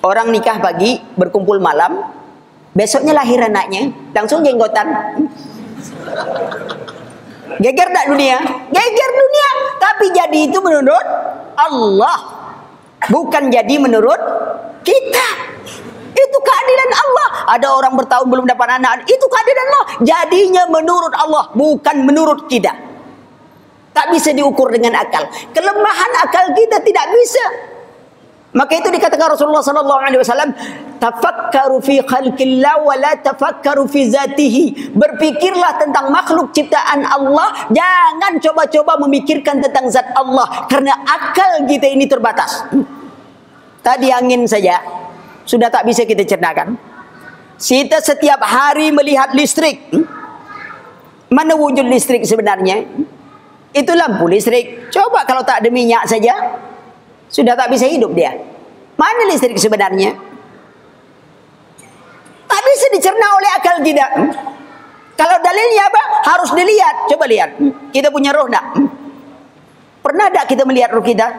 [0.00, 1.98] Orang nikah pagi, berkumpul malam.
[2.72, 3.90] Besoknya lahir anaknya.
[4.14, 4.86] Langsung jenggotan.
[7.58, 8.38] Geger tak dunia?
[8.70, 9.48] Geger dunia.
[9.82, 11.06] Tapi jadi itu menurut
[11.58, 12.18] Allah.
[13.10, 14.20] Bukan jadi menurut
[14.86, 15.28] kita.
[16.14, 17.28] Itu keadilan Allah.
[17.58, 19.06] Ada orang bertahun belum dapat anak.
[19.06, 19.86] Itu keadilan Allah.
[20.02, 21.50] Jadinya menurut Allah.
[21.54, 22.87] Bukan menurut kita.
[23.98, 25.26] Tak bisa diukur dengan akal.
[25.50, 27.74] Kelemahan akal kita tidak bisa.
[28.54, 30.54] Maka itu dikatakan Rasulullah sallallahu alaihi wasallam,
[31.02, 34.94] tafakkaru fi khalqillah wa la tafakkaru fi zatihi.
[34.94, 42.06] Berpikirlah tentang makhluk ciptaan Allah, jangan coba-coba memikirkan tentang zat Allah karena akal kita ini
[42.06, 42.70] terbatas.
[43.82, 44.78] Tadi angin saja
[45.42, 46.78] sudah tak bisa kita cernakan.
[47.58, 49.90] Kita setiap hari melihat listrik.
[51.34, 52.86] Mana wujud listrik sebenarnya?
[53.78, 54.90] Itu lampu listrik.
[54.90, 56.34] Coba kalau tak ada minyak saja,
[57.30, 58.34] sudah tak bisa hidup dia.
[58.98, 60.18] Mana listrik sebenarnya?
[62.50, 64.06] Tak bisa dicerna oleh akal kita.
[65.14, 66.02] Kalau dalilnya apa?
[66.26, 67.06] Harus dilihat.
[67.06, 67.54] Coba lihat.
[67.94, 68.66] Kita punya roh tak?
[70.02, 71.30] Pernah tak kita melihat roh kita?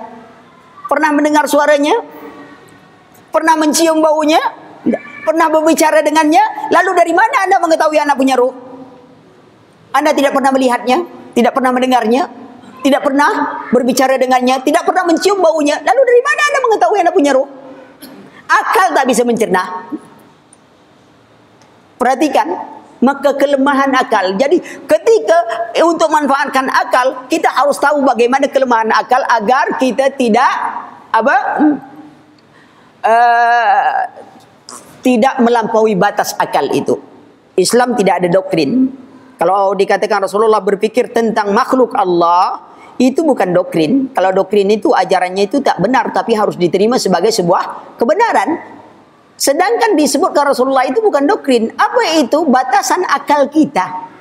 [0.88, 2.00] Pernah mendengar suaranya?
[3.36, 4.40] Pernah mencium baunya?
[5.28, 6.72] Pernah berbicara dengannya?
[6.72, 8.56] Lalu dari mana anda mengetahui anak punya roh?
[9.92, 11.19] Anda tidak pernah melihatnya?
[11.40, 12.50] Tidak pernah mendengarnya?
[12.80, 13.32] tidak pernah
[13.72, 15.80] berbicara dengannya, tidak pernah mencium baunya.
[15.84, 17.48] Lalu dari mana anda mengetahui anda punya roh?
[18.50, 19.64] Akal tak bisa mencerna.
[22.00, 22.48] Perhatikan,
[23.04, 24.34] maka kelemahan akal.
[24.40, 25.38] Jadi ketika
[25.84, 30.50] untuk manfaatkan akal, kita harus tahu bagaimana kelemahan akal agar kita tidak
[31.12, 31.38] apa?
[33.00, 34.00] Uh,
[35.00, 37.00] tidak melampaui batas akal itu.
[37.60, 38.92] Islam tidak ada doktrin.
[39.40, 42.60] Kalau dikatakan Rasulullah berpikir tentang makhluk Allah,
[43.00, 44.12] itu bukan doktrin.
[44.12, 48.60] Kalau doktrin itu ajarannya itu tak benar tapi harus diterima sebagai sebuah kebenaran.
[49.40, 51.72] Sedangkan disebutkan Rasulullah itu bukan doktrin.
[51.80, 52.44] Apa itu?
[52.44, 54.12] Batasan akal kita.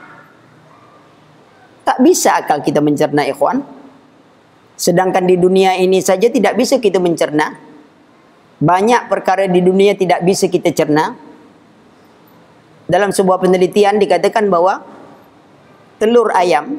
[1.82, 3.66] Tak bisa akal kita mencerna ikhwan.
[4.78, 7.58] Sedangkan di dunia ini saja tidak bisa kita mencerna.
[8.62, 11.18] Banyak perkara di dunia tidak bisa kita cerna.
[12.86, 14.97] Dalam sebuah penelitian dikatakan bahwa
[15.98, 16.78] telur ayam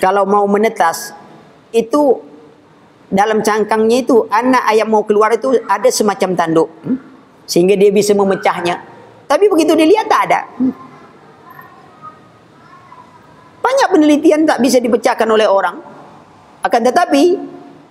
[0.00, 1.16] kalau mau menetas
[1.72, 2.20] itu
[3.08, 6.98] dalam cangkangnya itu anak ayam mau keluar itu ada semacam tanduk hmm?
[7.48, 8.82] sehingga dia bisa memecahnya
[9.26, 10.74] tapi begitu dilihat tak ada hmm?
[13.64, 15.80] banyak penelitian tak bisa dipecahkan oleh orang
[16.62, 17.22] akan tetapi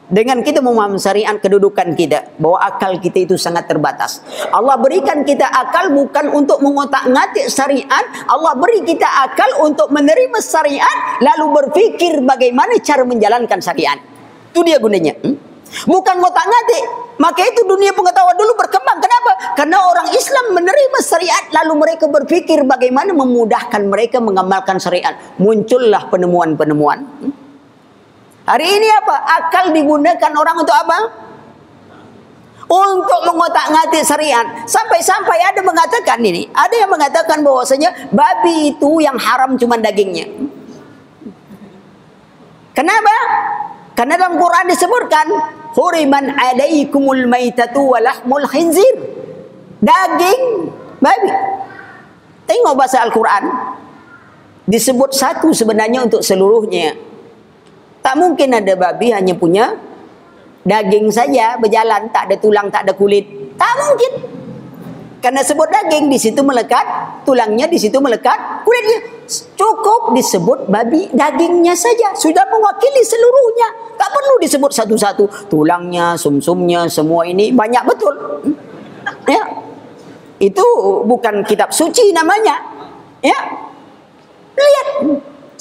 [0.06, 4.22] dengan kita memahami syariat kedudukan kita bahwa akal kita itu sangat terbatas.
[4.54, 11.18] Allah berikan kita akal bukan untuk mengotak-ngatik syariat, Allah beri kita akal untuk menerima syariat
[11.26, 13.98] lalu berfikir bagaimana cara menjalankan syariat.
[14.54, 15.18] Itu dia gunanya.
[15.26, 15.36] Hmm?
[15.90, 16.84] Bukan ngotak-ngatik.
[17.16, 19.00] Maka itu dunia pengetahuan dulu berkembang.
[19.02, 19.32] Kenapa?
[19.58, 25.18] Karena orang Islam menerima syariat lalu mereka berfikir bagaimana memudahkan mereka mengamalkan syariat.
[25.42, 27.00] Muncullah penemuan-penemuan.
[27.04, 27.45] Hmm?
[28.46, 29.16] Hari ini apa?
[29.42, 30.98] Akal digunakan orang untuk apa?
[32.66, 34.46] Untuk mengotak-ngatik syariat.
[34.70, 36.46] Sampai-sampai ada mengatakan ini.
[36.54, 40.30] Ada yang mengatakan bahwasanya babi itu yang haram cuma dagingnya.
[42.78, 43.16] Kenapa?
[43.98, 45.26] Karena dalam Quran disebutkan
[45.74, 48.94] huriman alaikumul maitatu walahmul khinzir.
[49.82, 50.70] Daging
[51.02, 51.30] babi.
[52.46, 53.50] Tengok bahasa Al-Quran.
[54.70, 56.94] Disebut satu sebenarnya untuk seluruhnya.
[58.06, 59.74] Tak mungkin ada babi hanya punya
[60.62, 63.26] daging saja berjalan tak ada tulang tak ada kulit.
[63.58, 64.12] Tak mungkin.
[65.26, 66.86] Karena sebut daging di situ melekat
[67.26, 69.10] tulangnya di situ melekat kulitnya.
[69.58, 73.98] Cukup disebut babi dagingnya saja sudah mewakili seluruhnya.
[73.98, 78.14] Tak perlu disebut satu-satu tulangnya, sumsumnya semua ini banyak betul.
[79.26, 79.42] Ya.
[80.38, 80.62] Itu
[81.10, 82.62] bukan kitab suci namanya.
[83.26, 83.66] Ya.
[84.54, 84.88] Lihat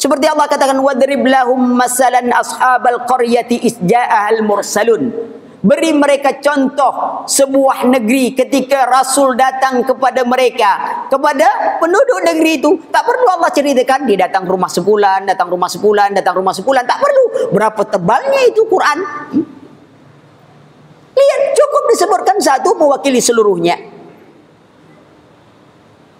[0.05, 5.09] seperti Allah katakan wadrib lahum masalan ashabal qaryati isja'ahal mursalun.
[5.64, 11.01] Beri mereka contoh sebuah negeri ketika Rasul datang kepada mereka.
[11.09, 12.77] Kepada penduduk negeri itu.
[12.93, 14.05] Tak perlu Allah ceritakan.
[14.05, 16.85] Dia datang rumah sebulan, datang rumah sebulan, datang rumah sebulan.
[16.85, 17.25] Tak perlu.
[17.57, 18.99] Berapa tebalnya itu Quran.
[21.17, 23.81] Lihat cukup disebutkan satu mewakili seluruhnya.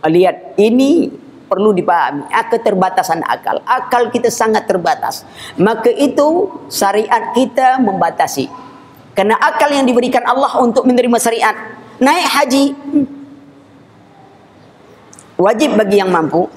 [0.09, 1.24] Lihat ini
[1.55, 2.27] perlu dipahami.
[2.51, 3.63] Keterbatasan akal.
[3.63, 5.23] Akal kita sangat terbatas.
[5.55, 8.51] Maka itu syariat kita membatasi.
[9.15, 11.55] Karena akal yang diberikan Allah untuk menerima syariat.
[12.03, 12.65] Naik haji.
[12.75, 13.07] Hmm,
[15.39, 16.51] wajib bagi yang mampu.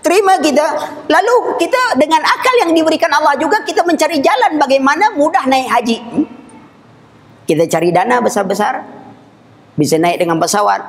[0.00, 0.64] Terima kita.
[1.12, 5.96] Lalu kita dengan akal yang diberikan Allah juga kita mencari jalan bagaimana mudah naik haji.
[6.00, 6.26] Hmm,
[7.44, 8.80] kita cari dana besar-besar.
[9.76, 10.80] Bisa naik dengan pesawat.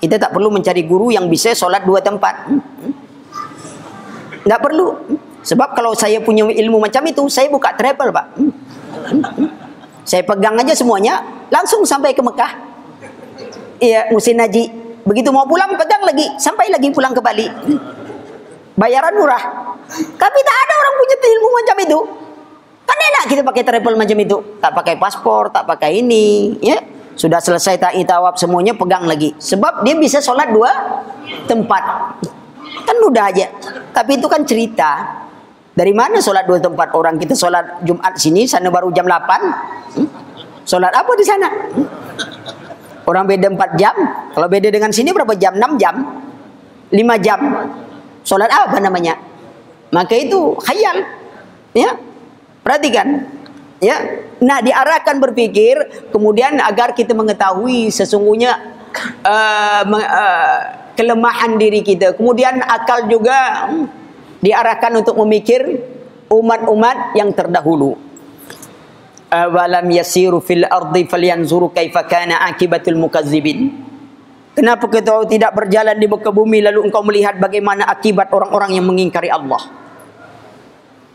[0.00, 2.46] Kita tak perlu mencari guru yang bisa solat dua tempat.
[4.50, 4.98] Tak perlu.
[5.46, 8.26] Sebab kalau saya punya ilmu macam itu, saya buka travel, Pak.
[10.02, 11.22] Saya pegang aja semuanya,
[11.54, 12.58] langsung sampai ke Mekah.
[13.78, 14.74] Iya, musim haji.
[15.06, 16.26] Begitu mau pulang, pegang lagi.
[16.34, 17.46] Sampai lagi pulang ke Bali.
[18.74, 19.42] Bayaran murah.
[20.18, 21.98] Tapi tak ada orang punya ilmu macam itu.
[22.90, 24.36] Kan enak kita pakai travel macam itu.
[24.58, 26.58] Tak pakai paspor, tak pakai ini.
[26.58, 26.82] Ya.
[27.14, 29.30] Sudah selesai ta'i tawab semuanya pegang lagi.
[29.38, 30.74] Sebab dia bisa solat dua
[31.46, 31.82] tempat.
[32.84, 33.46] Kan mudah aja.
[33.90, 34.90] Tapi itu kan cerita.
[35.70, 36.92] Dari mana solat dua tempat?
[36.92, 39.96] Orang kita solat Jumat sini, sana baru jam 8.
[39.96, 40.08] Hmm?
[40.66, 41.48] Solat apa di sana?
[41.48, 41.86] Hmm?
[43.06, 43.96] Orang beda 4 jam.
[44.34, 45.56] Kalau beda dengan sini berapa jam?
[45.56, 45.94] 6 jam.
[46.90, 47.40] 5 jam.
[48.26, 49.16] Solat apa namanya?
[49.90, 51.06] Maka itu khayal.
[51.72, 51.96] Ya.
[52.60, 53.40] Perhatikan.
[53.80, 53.96] Ya,
[54.44, 55.72] nah diarahkan berpikir
[56.12, 58.76] kemudian agar kita mengetahui sesungguhnya
[59.24, 60.58] uh, uh,
[61.00, 62.12] kelemahan diri kita.
[62.12, 63.84] Kemudian akal juga hmm,
[64.44, 65.64] diarahkan untuk memikir
[66.28, 67.96] umat-umat yang terdahulu.
[69.32, 73.88] Awalam yasiru fil ardi falyanzuru kaifa kana akibatul mukazzibin.
[74.52, 79.32] Kenapa kita tidak berjalan di muka bumi lalu engkau melihat bagaimana akibat orang-orang yang mengingkari
[79.32, 79.62] Allah?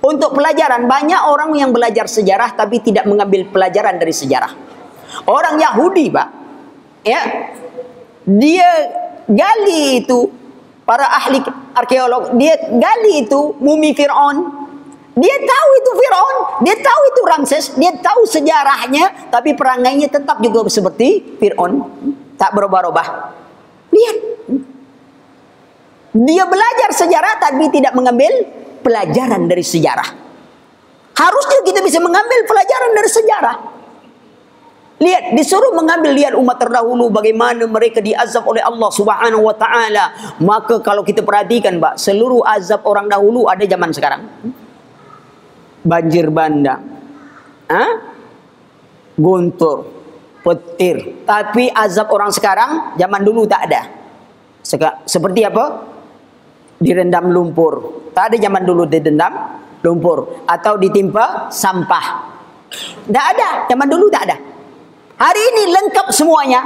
[0.01, 4.53] Untuk pelajaran banyak orang yang belajar sejarah tapi tidak mengambil pelajaran dari sejarah.
[5.27, 6.27] Orang Yahudi, Pak.
[7.05, 7.21] Ya.
[8.25, 8.69] Dia
[9.30, 10.30] gali itu
[10.86, 11.41] para ahli
[11.73, 14.65] arkeolog, dia gali itu mumi Firaun.
[15.15, 20.67] Dia tahu itu Firaun, dia tahu itu Ramses, dia tahu sejarahnya, tapi perangainya tetap juga
[20.67, 21.88] seperti Firaun,
[22.36, 23.07] tak berubah-ubah.
[23.95, 24.17] Lihat.
[26.15, 28.32] Dia belajar sejarah tapi tidak mengambil
[28.80, 30.15] pelajaran dari sejarah.
[31.11, 33.55] Harusnya kita bisa mengambil pelajaran dari sejarah.
[34.95, 40.35] Lihat, disuruh mengambil lihat umat terdahulu bagaimana mereka diazab oleh Allah Subhanahu wa taala.
[40.39, 44.23] Maka kalau kita perhatikan, Pak, seluruh azab orang dahulu ada zaman sekarang.
[45.83, 46.79] Banjir bandang.
[47.67, 47.85] Ha?
[49.19, 49.83] Guntur,
[50.47, 51.27] petir.
[51.27, 53.81] Tapi azab orang sekarang zaman dulu tak ada.
[55.03, 55.91] Seperti apa?
[56.79, 58.03] direndam lumpur.
[58.11, 59.31] Tak ada zaman dulu direndam
[59.83, 62.05] lumpur atau ditimpa sampah.
[63.07, 64.55] Tak ada, zaman dulu tak ada.
[65.16, 66.61] Hari ini lengkap semuanya.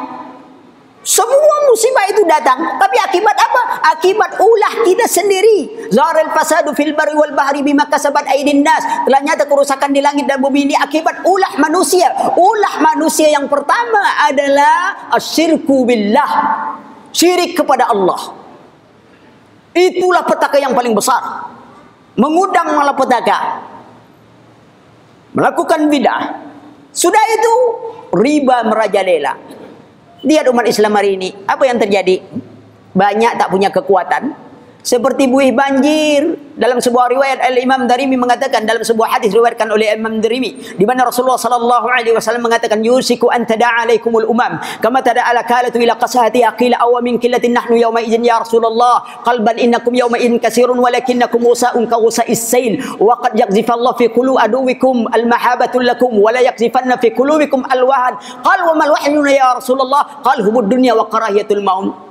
[1.00, 2.60] Semua musibah itu datang.
[2.76, 3.62] Tapi akibat apa?
[3.96, 5.88] Akibat ulah kita sendiri.
[5.90, 8.84] Zaharil fasadu fil bari wal bahri bima kasabat aidin nas.
[9.08, 12.12] Telah nyata kerusakan di langit dan bumi ini akibat ulah manusia.
[12.36, 16.32] Ulah manusia yang pertama adalah asyirku billah.
[17.16, 18.36] Syirik kepada Allah.
[19.74, 21.48] Itulah petaka yang paling besar.
[22.20, 23.64] Mengundang malapetaka.
[25.32, 26.49] Melakukan bidah.
[27.00, 27.54] Sudah itu
[28.12, 29.40] riba merajalela.
[30.20, 31.32] Lihat umat Islam hari ini.
[31.48, 32.20] Apa yang terjadi?
[32.92, 34.36] Banyak tak punya kekuatan.
[34.80, 36.48] Seperti buih banjir.
[36.60, 38.64] Dalam sebuah riwayat Al-Imam Darimi mengatakan.
[38.64, 40.56] Dalam sebuah hadis riwayatkan oleh Imam Darimi.
[40.56, 42.80] Di mana Rasulullah sallallahu alaihi wasallam mengatakan.
[42.80, 44.56] Yusiku an tada'a alaikumul umam.
[44.80, 49.24] Kama tada'ala kalatu ila qasahati aqila awa min killatin nahnu yawma izin ya Rasulullah.
[49.28, 52.80] Qalban innakum yawma izin kasirun walakinnakum usa'un ka usa'is sail.
[53.00, 56.16] Wa qad yakzifallah fi kulu aduwikum al-mahabatul lakum.
[56.16, 58.20] Wa la yakzifanna fi kulubikum al-wahad.
[58.44, 60.24] Qal wa mal wahyuna ya Rasulullah.
[60.24, 62.09] Qal humud dunya wa karahiyatul maum.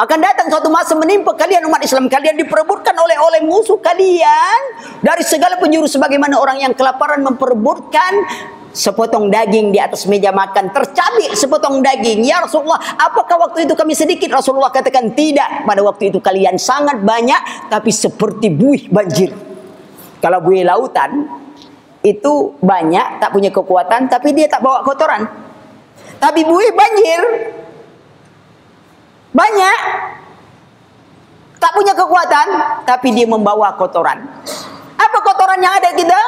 [0.00, 4.60] Akan datang suatu masa menimpa kalian umat Islam kalian diperebutkan oleh oleh musuh kalian.
[5.04, 8.24] Dari segala penjuru sebagaimana orang yang kelaparan memperebutkan
[8.72, 12.24] sepotong daging di atas meja makan tercabik sepotong daging.
[12.24, 14.32] Ya Rasulullah apakah waktu itu kami sedikit?
[14.32, 15.68] Rasulullah katakan tidak.
[15.68, 19.30] Pada waktu itu kalian sangat banyak tapi seperti buih banjir.
[20.24, 21.28] Kalau buih lautan
[22.02, 25.28] itu banyak tak punya kekuatan tapi dia tak bawa kotoran.
[26.18, 27.20] Tapi buih banjir
[29.32, 29.78] banyak.
[31.58, 32.46] Tak punya kekuatan.
[32.86, 34.22] Tapi dia membawa kotoran.
[34.96, 36.20] Apa kotoran yang ada kita?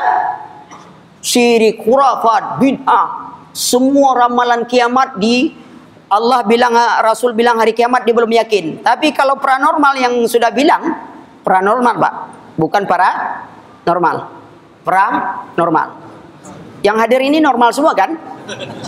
[1.25, 3.37] Syirik, kurafat, bid'ah.
[3.55, 5.55] Semua ramalan kiamat di
[6.11, 8.85] Allah bilang, Rasul bilang hari kiamat dia belum yakin.
[8.85, 10.83] Tapi kalau paranormal yang sudah bilang,
[11.43, 12.15] paranormal pak.
[12.55, 13.11] Bukan para
[13.83, 14.31] normal.
[14.87, 16.04] Paranormal.
[16.85, 18.13] Yang hadir ini normal semua kan?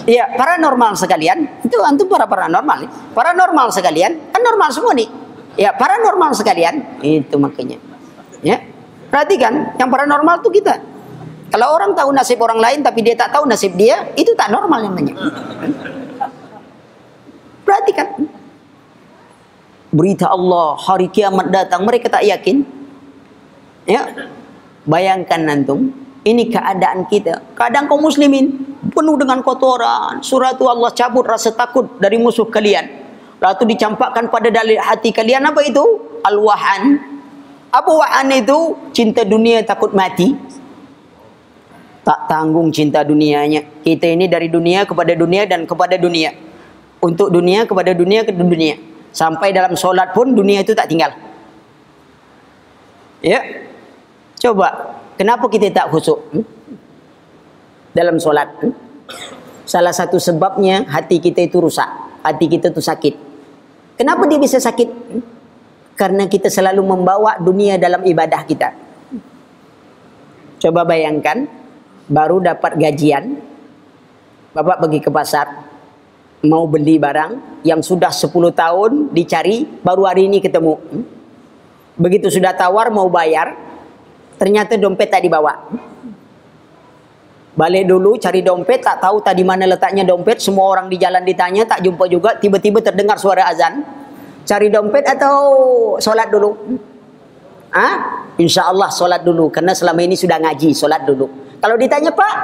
[0.05, 1.65] Iya, paranormal sekalian.
[1.65, 2.85] Itu antum para paranormal.
[3.17, 5.09] Paranormal sekalian, kan normal semua nih.
[5.57, 7.01] Ya, paranormal sekalian.
[7.01, 7.81] Itu makanya.
[8.45, 8.61] Ya.
[9.09, 10.77] Perhatikan, yang paranormal itu kita.
[11.49, 14.93] Kalau orang tahu nasib orang lain tapi dia tak tahu nasib dia, itu tak normal
[14.93, 15.17] namanya.
[17.65, 18.29] Perhatikan.
[19.89, 22.61] Berita Allah, hari kiamat datang, mereka tak yakin.
[23.89, 24.05] Ya.
[24.85, 27.55] Bayangkan antum, ini keadaan kita.
[27.55, 28.51] Kadang kaum muslimin
[28.91, 30.19] penuh dengan kotoran.
[30.19, 33.07] Surah itu Allah cabut rasa takut dari musuh kalian.
[33.39, 35.85] Lalu dicampakkan pada dalil hati kalian apa itu?
[36.27, 36.99] Al-wahan.
[37.71, 38.75] Apa wahan itu?
[38.91, 40.35] Cinta dunia takut mati.
[42.03, 43.63] Tak tanggung cinta dunianya.
[43.87, 46.35] Kita ini dari dunia kepada dunia dan kepada dunia.
[46.99, 48.75] Untuk dunia kepada dunia ke dunia.
[49.15, 51.13] Sampai dalam solat pun dunia itu tak tinggal.
[53.21, 53.43] Ya.
[54.37, 56.21] Coba Kenapa kita tak khusyuk?
[56.33, 56.45] Hmm?
[57.97, 58.49] Dalam solat.
[58.61, 58.73] Hmm?
[59.65, 61.89] Salah satu sebabnya hati kita itu rusak.
[62.23, 63.15] Hati kita itu sakit.
[63.97, 64.89] Kenapa dia bisa sakit?
[64.89, 65.25] Hmm?
[65.97, 68.69] Karena kita selalu membawa dunia dalam ibadah kita.
[70.61, 71.49] Coba bayangkan,
[72.09, 73.41] baru dapat gajian,
[74.57, 75.69] Bapak pergi ke pasar,
[76.49, 80.81] mau beli barang yang sudah 10 tahun dicari, baru hari ini ketemu.
[80.81, 81.05] Hmm?
[82.01, 83.53] Begitu sudah tawar mau bayar,
[84.37, 85.53] Ternyata dompet tak dibawa.
[87.57, 90.45] Balik dulu cari dompet, tak tahu tadi mana letaknya dompet.
[90.45, 92.37] Semua orang di jalan ditanya, tak jumpa juga.
[92.37, 93.81] Tiba-tiba terdengar suara azan.
[94.45, 95.37] Cari dompet atau
[95.97, 96.53] solat dulu?
[97.73, 99.49] Ah, Insya Allah solat dulu.
[99.49, 101.57] Karena selama ini sudah ngaji, solat dulu.
[101.57, 102.35] Kalau ditanya, Pak,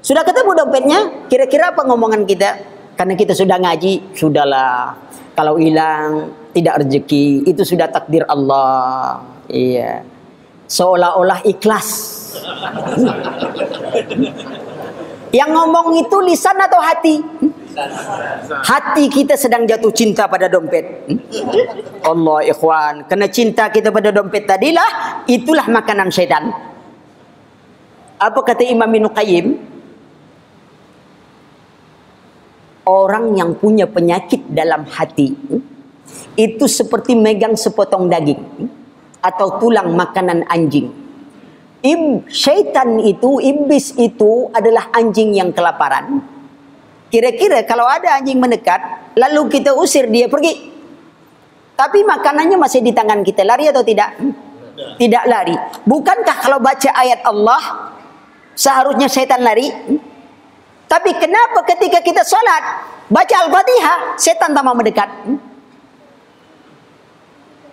[0.00, 1.00] sudah ketemu dompetnya?
[1.28, 2.56] Kira-kira apa ngomongan kita?
[2.96, 4.96] Karena kita sudah ngaji, sudahlah.
[5.36, 9.20] Kalau hilang, tidak rezeki, itu sudah takdir Allah.
[9.52, 10.19] Iya
[10.70, 11.88] seolah-olah ikhlas.
[15.34, 17.18] Yang ngomong itu lisan atau hati?
[18.50, 21.06] Hati kita sedang jatuh cinta pada dompet.
[22.06, 26.50] Allah ikhwan, kena cinta kita pada dompet tadilah itulah makanan syaitan.
[28.20, 29.46] Apa kata Imam Ibn Qayyim?
[32.90, 35.30] Orang yang punya penyakit dalam hati
[36.34, 38.42] itu seperti megang sepotong daging
[39.20, 40.90] atau tulang makanan anjing.
[41.80, 46.20] Ib, syaitan itu, iblis itu adalah anjing yang kelaparan.
[47.08, 48.80] Kira-kira kalau ada anjing mendekat,
[49.16, 50.68] lalu kita usir dia pergi.
[51.74, 53.40] Tapi makanannya masih di tangan kita.
[53.48, 54.12] Lari atau tidak?
[55.00, 55.56] Tidak lari.
[55.88, 57.88] Bukankah kalau baca ayat Allah,
[58.52, 59.72] seharusnya syaitan lari?
[60.84, 62.62] Tapi kenapa ketika kita sholat,
[63.08, 65.08] baca Al-Fatihah, setan tak mau mendekat?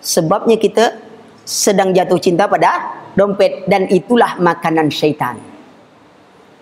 [0.00, 1.07] Sebabnya kita
[1.48, 5.40] sedang jatuh cinta pada dompet dan itulah makanan syaitan.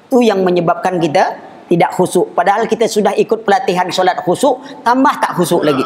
[0.07, 1.35] Itu yang menyebabkan kita
[1.67, 2.31] tidak khusyuk.
[2.39, 5.83] Padahal kita sudah ikut pelatihan solat khusyuk, tambah tak khusyuk lagi.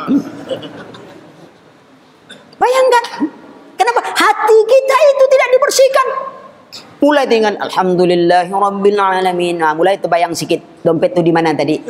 [2.61, 3.05] Bayangkan.
[3.81, 4.05] Kenapa?
[4.05, 6.09] Hati kita itu tidak dibersihkan.
[7.01, 9.57] Mulai dengan Alhamdulillahirrabbilalamin.
[9.57, 10.85] Nah, mulai terbayang sikit.
[10.85, 11.81] Dompet itu di mana tadi?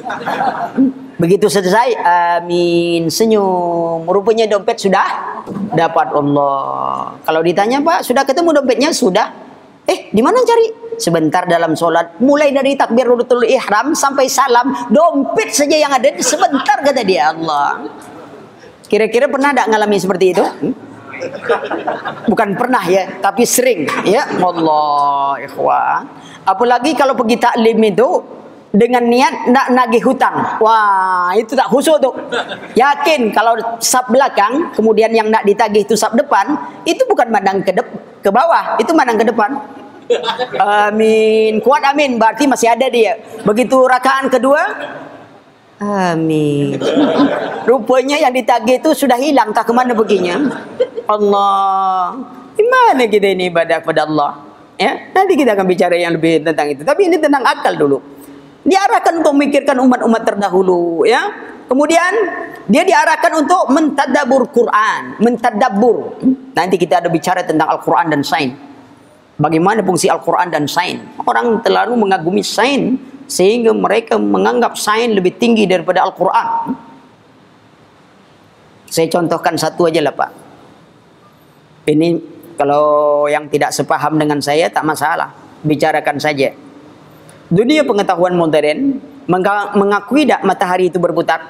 [1.18, 4.06] Begitu selesai, amin, senyum.
[4.06, 5.42] Rupanya dompet sudah
[5.74, 7.18] dapat Allah.
[7.26, 8.94] Kalau ditanya, Pak, sudah ketemu dompetnya?
[8.94, 9.34] Sudah.
[9.90, 10.94] Eh, di mana cari?
[10.94, 12.22] Sebentar dalam solat.
[12.22, 14.94] Mulai dari takbiratul ihram sampai salam.
[14.94, 16.06] Dompet saja yang ada.
[16.22, 17.82] Sebentar kata dia Allah.
[18.86, 20.44] Kira-kira pernah tak ngalami seperti itu?
[20.46, 20.89] Hmm?
[22.30, 23.86] Bukan pernah ya, tapi sering.
[24.06, 26.04] Ya, Allah, ikhwan.
[26.44, 28.08] Apalagi kalau pergi taklim itu
[28.70, 30.62] dengan niat nak nagih hutang.
[30.62, 32.10] Wah, itu tak khusyuk tu.
[32.78, 36.54] Yakin kalau sab belakang, kemudian yang nak ditagih itu sab depan,
[36.86, 37.74] itu bukan mandang ke
[38.20, 39.50] ke bawah, itu mandang ke depan.
[40.58, 41.62] Amin.
[41.62, 43.18] Kuat amin, berarti masih ada dia.
[43.46, 44.62] Begitu rakaat kedua,
[45.80, 46.76] Amin.
[47.68, 50.36] Rupanya yang ditagih itu sudah hilang tak ke mana perginya.
[51.08, 52.20] Allah.
[52.52, 54.44] Di mana kita ini ibadah kepada Allah?
[54.76, 56.84] Ya, nanti kita akan bicara yang lebih tentang itu.
[56.84, 58.00] Tapi ini tentang akal dulu.
[58.60, 61.32] Diarahkan untuk memikirkan umat-umat terdahulu, ya.
[61.64, 62.12] Kemudian
[62.68, 66.20] dia diarahkan untuk mentadabur Quran, mentadabur.
[66.52, 68.69] Nanti kita ada bicara tentang Al-Quran dan sains.
[69.40, 71.00] Bagaimana fungsi Al-Quran dan sains?
[71.24, 76.76] Orang terlalu mengagumi sains sehingga mereka menganggap sains lebih tinggi daripada Al-Quran.
[78.84, 80.30] Saya contohkan satu aja lah Pak.
[81.88, 82.20] Ini
[82.60, 85.32] kalau yang tidak sepaham dengan saya tak masalah.
[85.64, 86.52] Bicarakan saja.
[87.48, 89.00] Dunia pengetahuan modern
[89.72, 91.48] mengakui tak matahari itu berputar?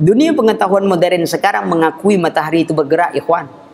[0.00, 3.65] Dunia pengetahuan modern sekarang mengakui matahari itu bergerak, ikhwan.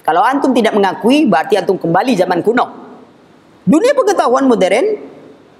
[0.00, 2.66] Kalau antum tidak mengakui, berarti antum kembali zaman kuno.
[3.68, 4.86] Dunia pengetahuan modern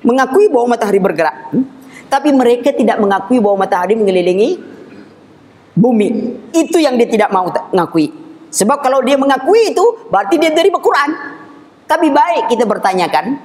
[0.00, 1.52] mengakui bahwa matahari bergerak.
[1.52, 1.64] Hmm?
[2.10, 4.58] Tapi mereka tidak mengakui bahwa matahari mengelilingi
[5.76, 6.08] bumi.
[6.50, 8.10] Itu yang dia tidak mau mengakui.
[8.50, 11.10] Sebab kalau dia mengakui itu, berarti dia dari Al-Quran.
[11.86, 13.38] Tapi baik kita bertanyakan.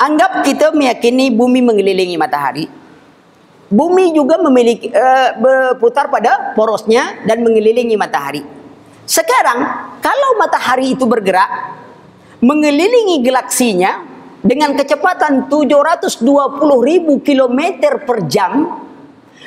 [0.00, 2.79] Anggap kita meyakini bumi mengelilingi matahari.
[3.70, 8.42] Bumi juga memiliki uh, berputar pada porosnya dan mengelilingi matahari.
[9.06, 9.62] Sekarang,
[10.02, 11.78] kalau matahari itu bergerak,
[12.42, 14.02] mengelilingi galaksinya
[14.40, 16.24] dengan kecepatan 720
[16.82, 18.80] ribu kilometer per jam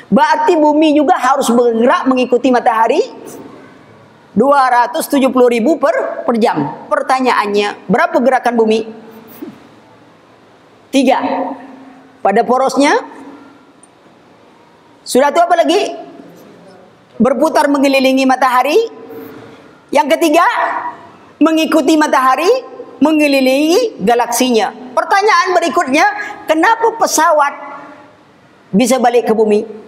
[0.06, 3.02] berarti bumi juga harus bergerak mengikuti matahari
[4.38, 8.80] 270 ribu per, per jam pertanyaannya berapa gerakan bumi?
[10.94, 11.18] tiga
[12.22, 12.94] pada porosnya
[15.04, 15.80] sudah itu apa lagi?
[17.14, 18.74] berputar mengelilingi matahari
[19.94, 20.42] yang ketiga
[21.38, 22.50] mengikuti matahari
[22.98, 24.72] mengelilingi galaksinya.
[24.96, 26.06] Pertanyaan berikutnya,
[26.48, 27.54] kenapa pesawat
[28.74, 29.83] bisa balik ke bumi?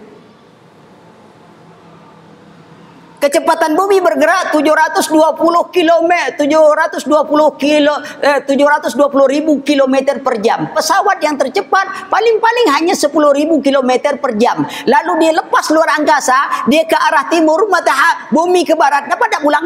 [3.17, 10.69] Kecepatan bumi bergerak 720 km, 720 kilo, eh, 720 ribu kilometer per jam.
[10.69, 14.61] Pesawat yang tercepat paling-paling hanya 10 ribu kilometer per jam.
[14.85, 19.09] Lalu dia lepas luar angkasa, dia ke arah timur, matahari, bumi ke barat.
[19.09, 19.65] Dapat tak pulang?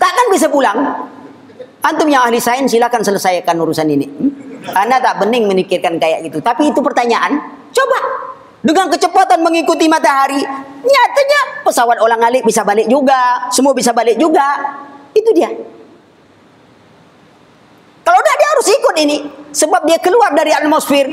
[0.00, 0.78] Takkan bisa pulang.
[1.84, 4.08] Antum yang ahli sains silakan selesaikan urusan ini.
[4.72, 6.40] Anda tak bening memikirkan kayak gitu.
[6.40, 7.36] Tapi itu pertanyaan.
[7.68, 7.98] Coba
[8.60, 10.40] dengan kecepatan mengikuti matahari,
[10.84, 14.76] nyatanya pesawat orang alik bisa balik juga, semua bisa balik juga.
[15.16, 15.48] Itu dia.
[18.04, 19.16] Kalau tidak dia harus ikut ini,
[19.52, 21.08] sebab dia keluar dari atmosfer.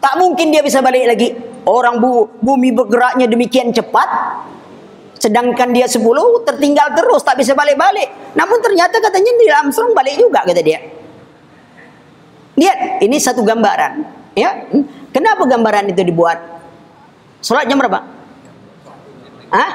[0.00, 1.32] Tak mungkin dia bisa balik lagi.
[1.64, 4.08] Orang bu, bumi bergeraknya demikian cepat,
[5.24, 6.04] Sedangkan dia 10
[6.44, 8.36] tertinggal terus tak bisa balik-balik.
[8.36, 10.84] Namun ternyata katanya di Armstrong balik juga kata dia.
[12.60, 14.04] Lihat, ini satu gambaran,
[14.36, 14.68] ya.
[15.14, 16.42] Kenapa gambaran itu dibuat?
[17.38, 18.02] Salat jam berapa?
[19.54, 19.70] Hah?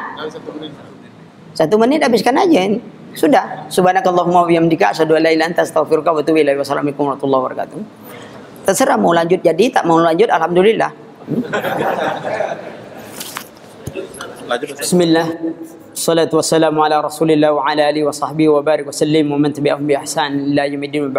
[1.55, 2.67] Satu menit habiskan aja.
[3.15, 3.71] Sudah.
[3.71, 6.59] Subhanakallahumma wabihamdika asyhadu an la ilaha illa anta astaghfiruka wa atubu ilaik.
[6.59, 7.79] Wassalamualaikum warahmatullahi wabarakatuh.
[8.67, 10.91] Terserah mau lanjut jadi tak mau lanjut alhamdulillah.
[14.83, 15.27] Bismillah.
[15.95, 19.55] Salatu wassalamu ala Rasulillah wa ala alihi wa sahbihi wa barik wa sallim wa man
[19.55, 21.11] tabi'ahum bi ihsan ila yaumil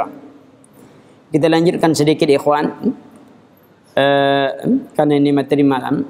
[1.32, 2.68] Kita lanjutkan sedikit ikhwan.
[2.84, 3.09] Hmm?
[3.96, 4.48] Uh,
[4.94, 6.04] karena ini materi malam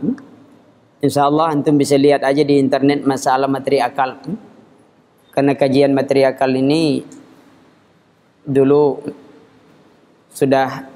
[1.00, 4.20] insyaallah antum bisa lihat aja di internet masalah materi akal
[5.30, 7.04] karena kajian materi akal ini
[8.44, 8.98] dulu
[10.32, 10.86] sudah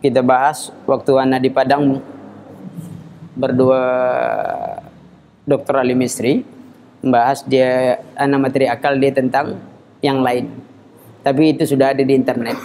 [0.00, 1.98] kita bahas waktu anak di Padang
[3.36, 3.82] berdua
[5.46, 5.74] Dr.
[5.78, 6.42] Ali Misri
[7.04, 9.60] membahas dia anak materi akal dia tentang
[10.02, 10.50] yang lain.
[11.22, 12.58] Tapi itu sudah ada di internet.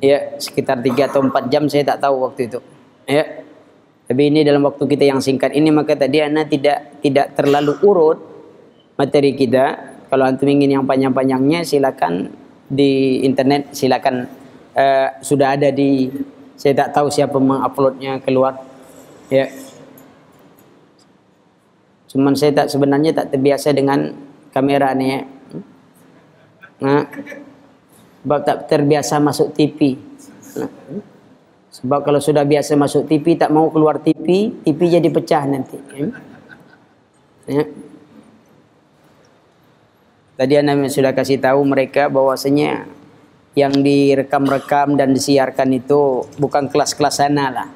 [0.00, 2.60] Ya, sekitar 3 atau 4 jam saya tak tahu waktu itu.
[3.04, 3.44] Ya.
[4.10, 8.18] Tapi ini dalam waktu kita yang singkat ini maka tadi ana tidak tidak terlalu urut
[8.98, 9.94] materi kita.
[10.10, 12.34] Kalau antum ingin yang panjang-panjangnya silakan
[12.66, 14.26] di internet silakan
[14.74, 16.10] uh, sudah ada di
[16.58, 18.58] saya tak tahu siapa menguploadnya keluar.
[19.30, 19.46] Ya.
[22.10, 24.10] Cuman saya tak sebenarnya tak terbiasa dengan
[24.50, 25.20] kamera ni ya.
[26.82, 27.04] Nah.
[28.20, 29.96] Sebab tak terbiasa masuk TV.
[31.70, 35.78] Sebab kalau sudah biasa masuk TV tak mau keluar TV, TV jadi pecah nanti.
[35.94, 36.06] Ya.
[37.46, 37.64] ya.
[40.40, 42.88] Tadi anda sudah kasih tahu mereka bahwasanya
[43.52, 47.68] yang direkam-rekam dan disiarkan itu bukan kelas-kelas sana lah.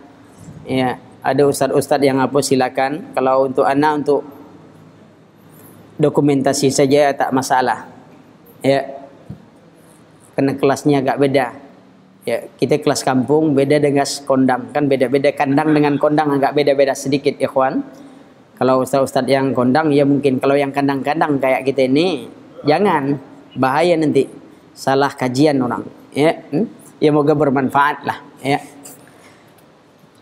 [0.64, 3.12] Ya, ada ustaz-ustaz yang apa silakan.
[3.12, 4.20] Kalau untuk anak untuk
[6.00, 7.86] dokumentasi saja tak masalah.
[8.64, 9.03] Ya.
[10.34, 11.46] Karena kelasnya agak beda.
[12.24, 17.36] Ya, kita kelas kampung beda dengan kondang kan beda-beda kandang dengan kondang agak beda-beda sedikit
[17.36, 17.84] ikhwan.
[18.56, 22.24] Kalau ustaz-ustaz yang kondang ya mungkin kalau yang kandang-kandang kayak kita ini
[22.64, 23.20] jangan
[23.60, 24.24] bahaya nanti
[24.72, 25.84] salah kajian orang
[26.16, 26.32] ya.
[26.48, 26.64] Hmm?
[26.96, 28.58] Ya moga bermanfaat lah ya.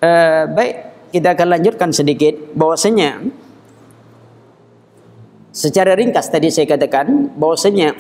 [0.03, 0.75] Uh, baik
[1.15, 3.23] kita akan lanjutkan sedikit bahwasanya
[5.53, 7.95] secara ringkas tadi saya katakan bahwasanya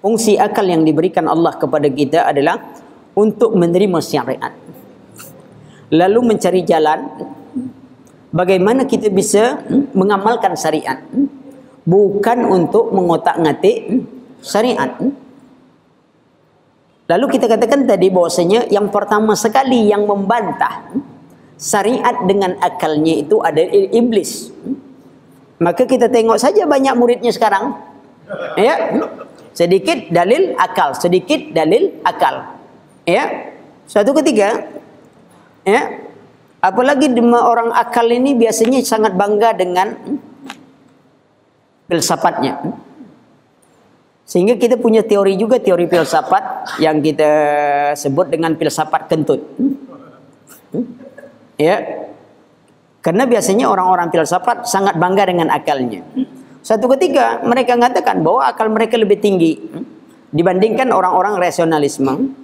[0.00, 2.60] fungsi akal yang diberikan Allah kepada kita adalah
[3.14, 4.52] untuk menerima syariat.
[5.92, 7.00] Lalu mencari jalan
[8.32, 9.60] bagaimana kita bisa
[9.92, 10.98] mengamalkan syariat.
[11.84, 14.06] Bukan untuk mengotak-ngatik
[14.44, 14.94] syariat.
[17.10, 20.86] Lalu kita katakan tadi bahwasanya yang pertama sekali yang membantah
[21.58, 24.54] syariat dengan akalnya itu ada iblis.
[25.58, 27.74] Maka kita tengok saja banyak muridnya sekarang.
[28.54, 28.94] Ya.
[29.50, 32.58] Sedikit dalil akal, sedikit dalil akal.
[33.04, 33.50] Ya.
[33.90, 34.70] Suatu ketika
[35.66, 35.82] ya,
[36.62, 39.98] apalagi orang akal ini biasanya sangat bangga dengan
[41.90, 42.62] filsafatnya.
[44.30, 47.32] Sehingga kita punya teori juga teori filsafat yang kita
[47.98, 49.42] sebut dengan filsafat kentut.
[51.58, 52.06] Ya.
[53.02, 56.06] Karena biasanya orang-orang filsafat sangat bangga dengan akalnya.
[56.60, 59.56] Satu ketika mereka mengatakan bahwa akal mereka lebih tinggi
[60.30, 62.36] dibandingkan orang-orang rasionalisme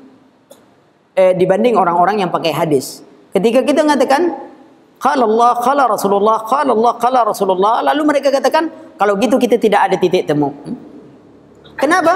[1.14, 3.04] eh, dibanding orang-orang yang pakai hadis.
[3.30, 4.32] Ketika kita mengatakan
[4.96, 9.92] qala Allah qala Rasulullah qala Allah qala Rasulullah lalu mereka katakan kalau gitu kita tidak
[9.92, 10.56] ada titik temu.
[11.76, 12.14] Kenapa?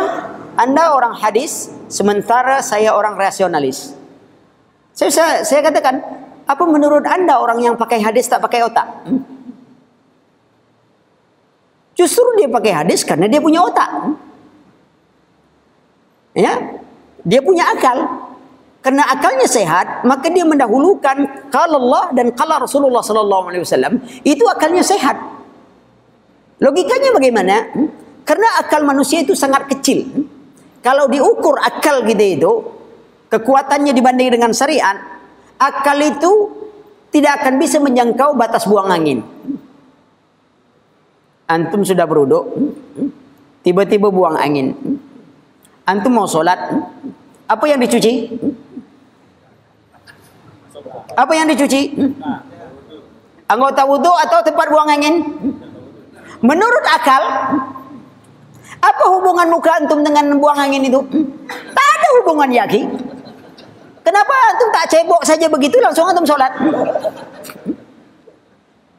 [0.57, 3.93] Anda orang hadis sementara saya orang rasionalis.
[4.97, 6.03] Saya, saya, saya katakan,
[6.45, 8.89] apa menurut Anda orang yang pakai hadis tak pakai otak?
[11.99, 13.91] Justru dia pakai hadis karena dia punya otak.
[16.33, 16.55] Ya,
[17.27, 17.99] dia punya akal.
[18.81, 24.41] Karena akalnya sehat, maka dia mendahulukan kalau Allah dan kalau Rasulullah sallallahu alaihi wasallam itu
[24.49, 25.21] akalnya sehat.
[26.65, 27.57] Logikanya bagaimana?
[28.25, 30.25] Karena akal manusia itu sangat kecil.
[30.81, 32.53] Kalau diukur akal kita itu,
[33.29, 34.97] kekuatannya dibanding dengan syariat,
[35.61, 36.33] akal itu
[37.13, 39.21] tidak akan bisa menjangkau batas buang angin
[41.51, 42.47] antum sudah beruduk
[43.67, 44.71] tiba-tiba buang angin.
[45.83, 46.59] Antum mau solat
[47.51, 48.31] apa yang dicuci?
[51.19, 51.91] Apa yang dicuci?
[53.51, 55.15] Anggota wudhu atau tempat buang angin?
[56.41, 57.23] Menurut akal
[58.81, 61.03] apa hubungan muka antum dengan buang angin itu?
[61.75, 62.87] Tak ada hubungan yaki.
[64.07, 66.55] Kenapa antum tak cebok saja begitu langsung antum solat?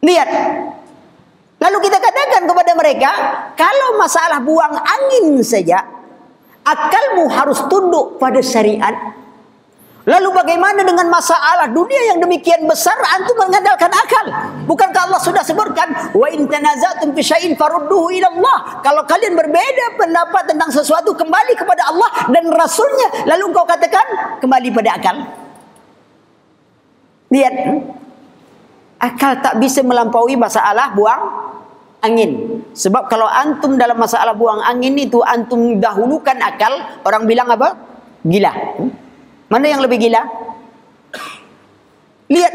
[0.04, 0.30] Lihat
[1.62, 3.12] Lalu kita katakan kepada mereka,
[3.54, 5.86] kalau masalah buang angin saja,
[6.66, 9.14] akalmu harus tunduk pada syariat.
[10.02, 14.26] Lalu bagaimana dengan masalah dunia yang demikian besar antum mengandalkan akal?
[14.66, 18.58] Bukankah Allah sudah sebutkan wa in tanazatum fi syai'in farudduhu ila Allah?
[18.82, 24.74] Kalau kalian berbeda pendapat tentang sesuatu kembali kepada Allah dan Rasulnya, lalu engkau katakan kembali
[24.74, 25.18] pada akal.
[27.30, 27.54] Lihat,
[29.02, 31.22] akal tak bisa melampaui masalah buang
[32.06, 32.62] angin.
[32.78, 37.74] Sebab kalau antum dalam masalah buang angin itu antum dahulukan akal, orang bilang apa?
[38.22, 38.54] Gila.
[39.50, 40.22] Mana yang lebih gila?
[42.30, 42.54] Lihat.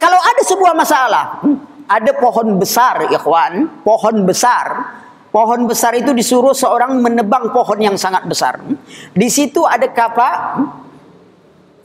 [0.00, 1.44] Kalau ada sebuah masalah,
[1.84, 4.96] ada pohon besar, ikhwan, pohon besar.
[5.28, 8.64] Pohon besar itu disuruh seorang menebang pohon yang sangat besar.
[9.12, 10.36] Di situ ada kapak,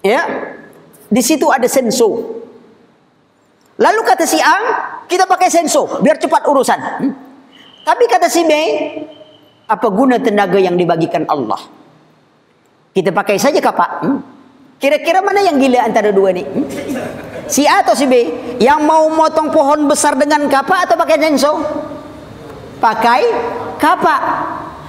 [0.01, 0.23] ya,
[1.11, 2.44] di situ ada sensor.
[3.75, 4.57] Lalu kata si A,
[5.03, 6.79] kita pakai sensor biar cepat urusan.
[6.79, 7.11] Hmm?
[7.83, 8.51] Tapi kata si B,
[9.65, 11.57] Apa guna tenaga yang dibagikan Allah?
[12.93, 13.91] Kita pakai saja kapak.
[14.05, 14.21] Hmm?
[14.77, 16.45] Kira-kira mana yang gila antara dua ni?
[16.45, 16.65] Hmm?
[17.49, 18.13] Si A atau si B?
[18.61, 21.51] Yang mau motong pohon besar dengan kapak atau pakai denso?
[22.77, 23.21] Pakai
[23.81, 24.21] kapak.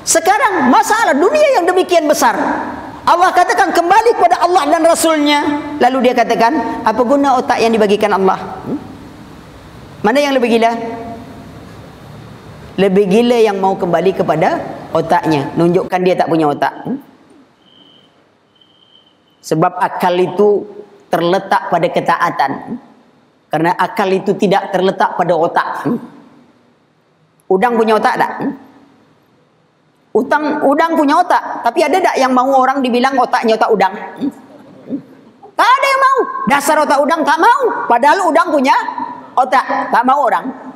[0.07, 2.37] Sekarang masalah dunia yang demikian besar.
[3.07, 5.41] Allah katakan kembali kepada Allah dan Rasulnya.
[5.79, 8.59] Lalu dia katakan, apa guna otak yang dibagikan Allah?
[8.67, 8.79] Hmm?
[10.03, 10.75] Mana yang lebih gila?
[12.77, 14.59] Lebih gila yang mau kembali kepada
[14.91, 15.55] otaknya.
[15.55, 16.75] Nunjukkan dia tak punya otak.
[16.83, 16.99] Hmm?
[19.47, 20.67] Sebab akal itu
[21.07, 22.53] terletak pada ketaatan.
[23.47, 25.87] Karena akal itu tidak terletak pada otak.
[27.47, 28.66] Udang punya otak tak?
[30.17, 31.61] Utang, udang punya otak.
[31.61, 33.93] Tapi ada tak yang mau orang dibilang otaknya otak udang?
[35.53, 36.19] Tak ada yang mau.
[36.49, 37.85] Dasar otak udang tak mau.
[37.85, 38.73] Padahal udang punya
[39.37, 39.93] otak.
[39.93, 40.67] Tak mau orang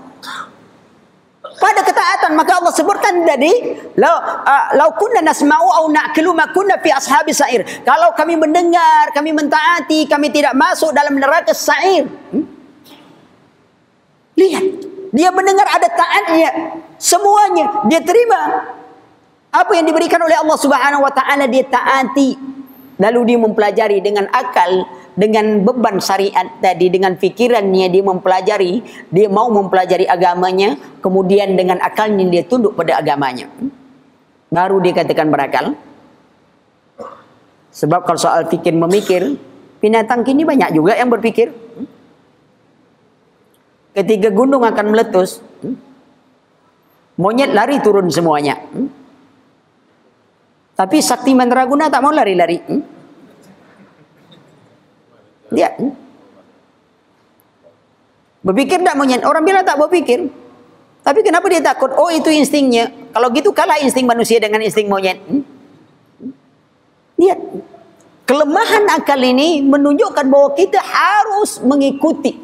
[1.61, 3.53] pada ketaatan maka Allah sebutkan tadi
[4.01, 9.12] lau uh, lau kunna nasma'u au na'kulu ma kunna fi ashabi sa'ir kalau kami mendengar
[9.12, 12.45] kami mentaati kami tidak masuk dalam neraka sa'ir hmm?
[14.41, 14.64] lihat
[15.12, 16.51] dia mendengar ada taatnya
[16.97, 18.41] semuanya dia terima
[19.51, 22.39] apa yang diberikan oleh Allah Subhanahu wa taala dia taati.
[23.01, 24.85] Lalu dia mempelajari dengan akal
[25.17, 32.29] dengan beban syariat tadi dengan fikirannya dia mempelajari dia mau mempelajari agamanya kemudian dengan akalnya
[32.29, 33.51] dia tunduk pada agamanya.
[34.53, 35.75] Baru dia katakan berakal.
[37.71, 39.39] Sebab kalau soal fikir memikir
[39.81, 41.51] binatang kini banyak juga yang berpikir
[43.97, 45.43] ketika gunung akan meletus.
[47.21, 48.57] Monyet lari turun semuanya
[50.81, 52.57] tapi sakti mandraguna tak mau lari-lari
[55.53, 55.76] dia
[58.41, 59.22] berpikir tak monyet.
[59.24, 60.31] Orang bilang tak berpikir.
[61.01, 61.93] Tapi kenapa dia takut?
[61.97, 62.93] Oh itu instingnya.
[63.12, 65.20] Kalau gitu kalah insting manusia dengan insting monyet.
[65.24, 65.43] Hmm?
[67.20, 67.41] Lihat.
[68.28, 72.39] Kelemahan akal ini menunjukkan bahawa kita harus mengikuti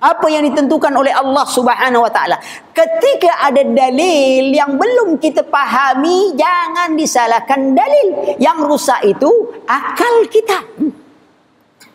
[0.00, 2.40] apa yang ditentukan oleh Allah Subhanahu wa taala.
[2.72, 8.36] Ketika ada dalil yang belum kita pahami, jangan disalahkan dalil.
[8.40, 9.30] Yang rusak itu
[9.68, 10.58] akal kita.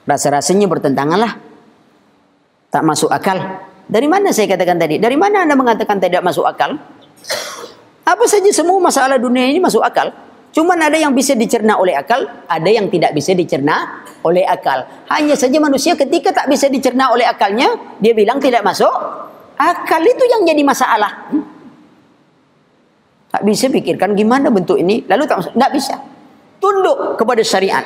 [0.05, 1.33] Rasa-rasanya bertentangan lah.
[2.69, 3.41] Tak masuk akal.
[3.85, 5.01] Dari mana saya katakan tadi?
[5.01, 6.77] Dari mana anda mengatakan tidak masuk akal?
[8.05, 10.13] Apa saja semua masalah dunia ini masuk akal.
[10.55, 14.87] Cuma ada yang bisa dicerna oleh akal, ada yang tidak bisa dicerna oleh akal.
[15.11, 18.95] Hanya saja manusia ketika tak bisa dicerna oleh akalnya, dia bilang tidak masuk.
[19.59, 21.27] Akal itu yang jadi masalah.
[21.27, 21.43] Hmm?
[23.35, 25.51] Tak bisa pikirkan gimana bentuk ini, lalu tak.
[25.51, 25.99] Tak bisa.
[26.63, 27.83] Tunduk kepada syariat.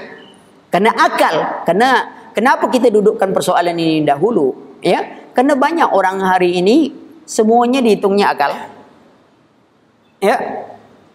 [0.70, 1.90] Karena akal, karena
[2.38, 4.78] kenapa kita dudukkan persoalan ini dahulu?
[4.86, 6.94] Ya, karena banyak orang hari ini
[7.26, 8.54] semuanya dihitungnya akal.
[10.22, 10.38] Ya,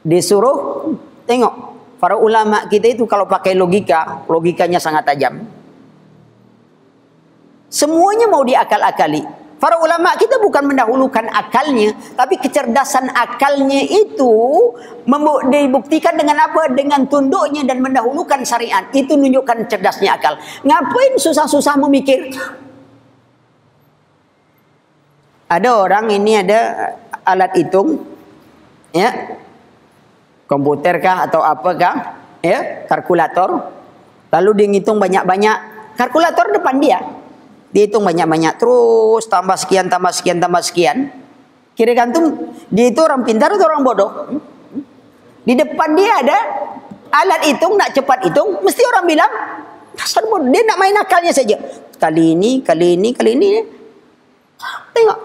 [0.02, 0.90] disuruh
[1.24, 1.54] tengok
[2.00, 5.40] para ulama kita itu kalau pakai logika, logikanya sangat tajam.
[7.72, 9.44] Semuanya mau diakal-akali.
[9.58, 14.30] Para ulama kita bukan mendahulukan akalnya, tapi kecerdasan akalnya itu
[15.48, 16.68] dibuktikan dengan apa?
[16.68, 18.84] Dengan tunduknya dan mendahulukan syariat.
[18.92, 20.36] Itu menunjukkan cerdasnya akal.
[20.68, 22.28] Ngapain susah-susah memikir?
[25.48, 26.92] Ada orang ini ada
[27.24, 28.04] alat hitung,
[28.92, 29.38] ya,
[30.44, 33.72] komputer kah atau apakah, ya, kalkulator.
[34.34, 35.56] Lalu dia ngitung banyak-banyak
[35.94, 36.98] kalkulator depan dia.
[37.74, 41.10] Dihitung banyak-banyak terus tambah sekian tambah sekian tambah sekian.
[41.74, 44.10] Kira gantung dia itu orang pintar atau orang bodoh?
[45.42, 46.38] Di depan dia ada
[47.10, 49.32] alat hitung nak cepat hitung, mesti orang bilang
[49.98, 50.46] dasar bodoh.
[50.50, 51.58] Dia nak main akalnya saja.
[51.98, 53.48] Kali ini, kali ini, kali ini.
[54.94, 55.18] Tengok.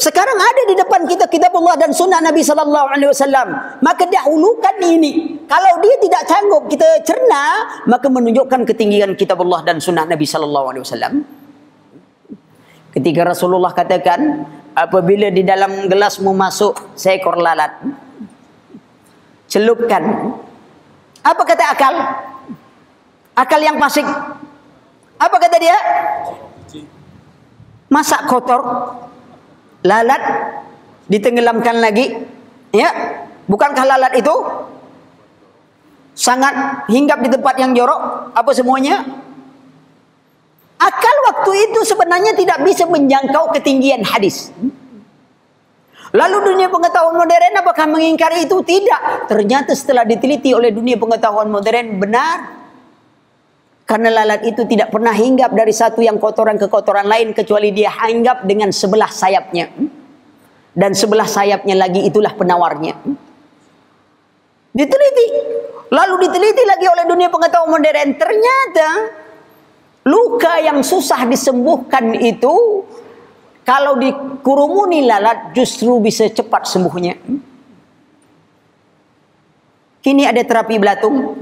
[0.00, 3.48] Sekarang ada di depan kita kitab Allah dan sunnah Nabi sallallahu alaihi wasallam.
[3.84, 5.40] Maka dahulukan ini.
[5.44, 10.66] Kalau dia tidak sanggup kita cerna, maka menunjukkan ketinggian kitab Allah dan sunnah Nabi sallallahu
[10.72, 11.14] alaihi wasallam.
[12.90, 17.70] Ketika Rasulullah katakan, apabila di dalam gelasmu masuk seekor lalat,
[19.50, 20.34] celupkan.
[21.20, 21.94] Apa kata akal?
[23.36, 24.06] Akal yang fasik.
[25.20, 25.76] Apa kata dia?
[27.90, 28.62] Masak kotor,
[29.84, 30.22] lalat
[31.10, 32.16] ditenggelamkan lagi.
[32.70, 32.90] Ya.
[33.50, 34.34] Bukankah lalat itu
[36.14, 38.30] sangat hinggap di tempat yang jorok?
[38.30, 39.02] Apa semuanya?
[40.80, 44.54] Akal waktu itu sebenarnya tidak bisa menjangkau ketinggian hadis.
[46.10, 48.58] Lalu dunia pengetahuan modern apakah mengingkari itu?
[48.62, 49.30] Tidak.
[49.30, 52.59] Ternyata setelah diteliti oleh dunia pengetahuan modern benar
[53.90, 57.90] karena lalat itu tidak pernah hinggap dari satu yang kotoran ke kotoran lain kecuali dia
[57.90, 59.66] hinggap dengan sebelah sayapnya.
[60.70, 62.94] Dan sebelah sayapnya lagi itulah penawarnya.
[64.70, 65.26] Diteliti.
[65.90, 68.14] Lalu diteliti lagi oleh dunia pengetahuan modern.
[68.14, 68.88] Ternyata
[70.06, 72.86] luka yang susah disembuhkan itu
[73.66, 77.18] kalau dikurumuni lalat justru bisa cepat sembuhnya.
[79.98, 81.34] Kini ada terapi belatung.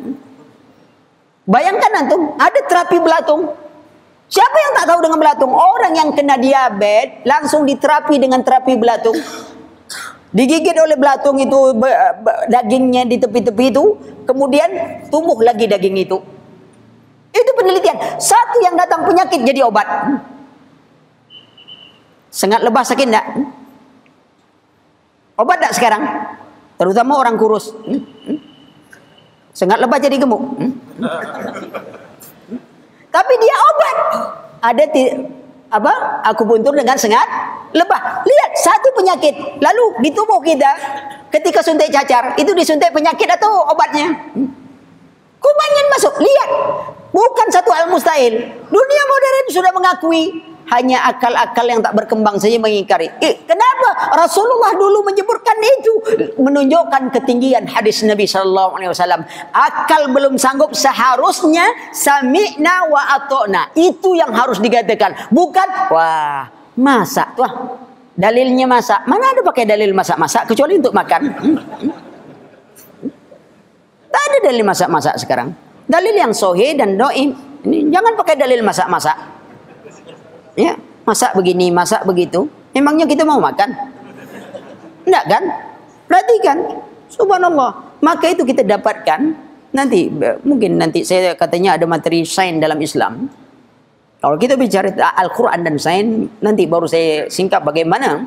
[1.49, 3.57] Bayangkan antum, ada terapi belatung.
[4.29, 5.49] Siapa yang tak tahu dengan belatung?
[5.57, 9.17] Orang yang kena diabetes langsung diterapi dengan terapi belatung.
[10.29, 11.73] Digigit oleh belatung itu
[12.53, 13.97] dagingnya di tepi-tepi itu,
[14.29, 14.69] kemudian
[15.09, 16.21] tumbuh lagi daging itu.
[17.33, 18.21] Itu penelitian.
[18.21, 19.89] Satu yang datang penyakit jadi obat.
[22.29, 23.27] Sengat lebah sakit enggak?
[25.41, 26.05] Obat tak sekarang?
[26.77, 27.73] Terutama orang kurus.
[29.57, 30.45] Sengat lebah jadi gemuk.
[33.09, 33.97] Tapi dia obat.
[34.59, 35.03] Ada ti
[35.69, 35.93] apa?
[36.35, 37.27] Aku buntur dengan sengat
[37.73, 38.25] lebah.
[38.27, 39.35] Lihat satu penyakit.
[39.63, 40.71] Lalu di tubuh kita
[41.31, 44.11] ketika suntik cacar itu disuntik penyakit atau obatnya?
[45.39, 46.15] Kumanyan masuk.
[46.19, 46.51] Lihat.
[47.09, 48.35] Bukan satu al mustahil.
[48.69, 53.09] Dunia modern sudah mengakui hanya akal-akal yang tak berkembang saja mengingkari.
[53.25, 55.93] Eh, kenapa Rasulullah dulu menyebutkan itu?
[56.37, 59.25] Menunjukkan ketinggian hadis Nabi sallallahu alaihi wasallam.
[59.53, 61.65] Akal belum sanggup seharusnya
[61.97, 63.73] sami'na wa ata'na.
[63.73, 65.33] Itu yang harus dikatakan.
[65.33, 67.51] Bukan wah, masak tuh.
[68.19, 69.07] Dalilnya masak.
[69.07, 71.23] Mana ada pakai dalil masak-masak kecuali untuk makan?
[74.11, 75.55] Tak ada dalil masak-masak sekarang.
[75.87, 77.31] Dalil yang sohe dan doim.
[77.63, 79.38] Ini jangan pakai dalil masak-masak.
[80.59, 80.75] Ya,
[81.07, 82.51] masak begini, masak begitu.
[82.75, 83.71] Memangnya kita mau makan?
[85.07, 85.43] Enggak kan?
[86.11, 86.59] Perhatikan.
[87.07, 87.95] Subhanallah.
[88.03, 89.39] Maka itu kita dapatkan
[89.71, 90.11] nanti
[90.43, 93.31] mungkin nanti saya katanya ada materi sains dalam Islam.
[94.19, 98.27] Kalau kita bicara Al-Quran dan sains, nanti baru saya singkap bagaimana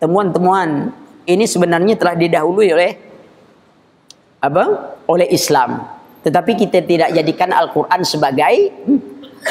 [0.00, 0.96] temuan-temuan
[1.28, 2.92] ini sebenarnya telah didahului oleh
[4.40, 4.96] apa?
[5.04, 5.84] Oleh Islam.
[6.24, 8.72] Tetapi kita tidak jadikan Al-Quran sebagai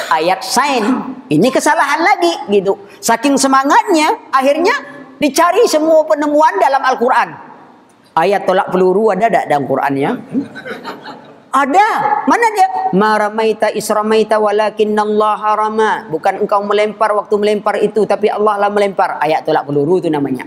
[0.10, 0.84] ayat sain.
[1.30, 2.78] Ini kesalahan lagi gitu.
[3.02, 4.74] Saking semangatnya akhirnya
[5.18, 7.30] dicari semua penemuan dalam Al-Qur'an.
[8.18, 10.12] Ayat tolak peluru ada tak dalam Qur'annya?
[11.50, 11.88] Ada.
[12.30, 12.68] Mana dia?
[12.94, 15.92] Maramaita isramaita walakin Allah harama.
[16.10, 19.18] Bukan engkau melempar waktu melempar itu tapi Allah lah melempar.
[19.22, 20.46] Ayat tolak peluru itu namanya.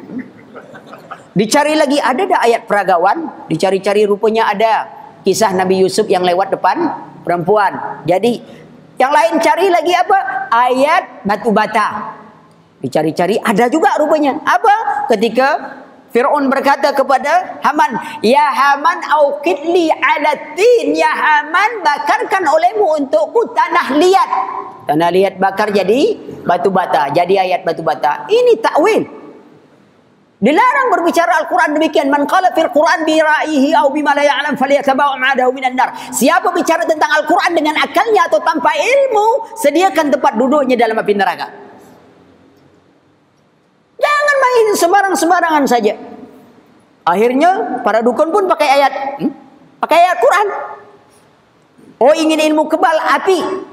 [1.33, 3.49] Dicari lagi ada tak ayat peragawan?
[3.49, 4.75] Dicari-cari rupanya ada.
[5.23, 6.77] Kisah Nabi Yusuf yang lewat depan
[7.25, 8.03] perempuan.
[8.05, 8.62] Jadi
[9.01, 10.19] yang lain cari lagi apa?
[10.53, 12.19] Ayat batu bata.
[12.83, 14.43] Dicari-cari ada juga rupanya.
[14.43, 15.07] Apa?
[15.07, 15.49] Ketika
[16.13, 20.93] Fir'aun berkata kepada Haman, Ya Haman awkidli ala tin.
[20.93, 24.31] Ya Haman bakarkan olehmu untukku tanah liat.
[24.85, 27.09] Tanah liat bakar jadi batu bata.
[27.15, 28.29] Jadi ayat batu bata.
[28.29, 29.22] Ini takwil.
[30.43, 32.11] Dilarang berbicara Al-Quran demikian.
[32.11, 35.95] Man qala fil Quran bi ra'ihi au bima la ya'lam falyatabawa ma'adahu minan nar.
[36.11, 41.47] Siapa bicara tentang Al-Quran dengan akalnya atau tanpa ilmu, sediakan tempat duduknya dalam api neraka.
[44.03, 45.95] Jangan main sembarang-sembarangan saja.
[47.07, 48.93] Akhirnya para dukun pun pakai ayat.
[49.23, 49.31] Hmm?
[49.79, 50.47] Pakai ayat Quran.
[52.03, 53.71] Oh ingin ilmu kebal api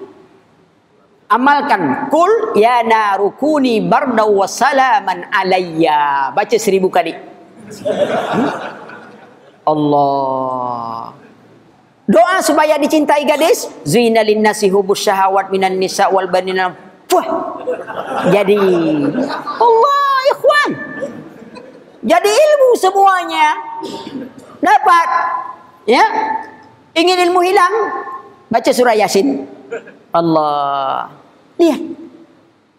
[1.30, 6.34] amalkan kul ya narukuni barda wa salaman alayya.
[6.34, 7.14] Baca seribu kali?
[9.64, 11.14] Allah.
[12.10, 13.70] Doa supaya dicintai gadis.
[13.86, 16.74] Zina lin nasi hubus syahawat minan nisa wal banina
[17.10, 17.26] Puh.
[18.30, 18.58] jadi
[19.62, 20.70] Allah ikhwan.
[22.06, 23.48] Jadi ilmu semuanya
[24.62, 25.10] dapat
[25.86, 26.06] ya.
[26.98, 27.74] Ingin ilmu hilang
[28.50, 29.46] baca surah yasin
[30.14, 31.10] Allah
[31.60, 31.82] Lihat.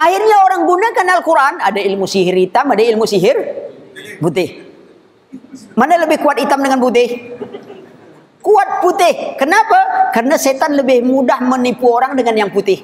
[0.01, 1.55] Akhirnya orang gunakan Al-Quran.
[1.61, 3.37] Ada ilmu sihir hitam, ada ilmu sihir
[4.25, 4.65] putih.
[5.77, 7.37] Mana lebih kuat hitam dengan putih?
[8.41, 9.37] Kuat putih.
[9.37, 10.11] Kenapa?
[10.17, 12.81] Karena setan lebih mudah menipu orang dengan yang putih.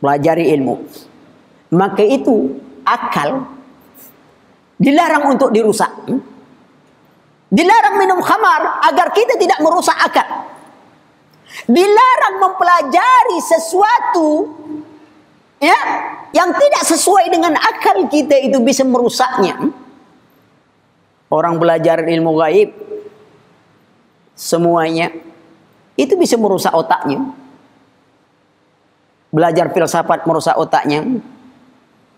[0.00, 0.88] Pelajari ilmu.
[1.76, 2.56] Maka itu
[2.88, 3.44] akal
[4.80, 5.92] dilarang untuk dirusak.
[7.52, 10.56] Dilarang minum khamar agar kita tidak merusak akal.
[11.68, 14.48] Dilarang mempelajari sesuatu
[15.60, 15.76] ya
[16.32, 19.68] yang tidak sesuai dengan akal kita itu bisa merusaknya.
[21.28, 22.72] Orang belajar ilmu gaib
[24.32, 25.12] semuanya
[25.92, 27.20] itu bisa merusak otaknya.
[29.28, 31.04] Belajar filsafat merusak otaknya.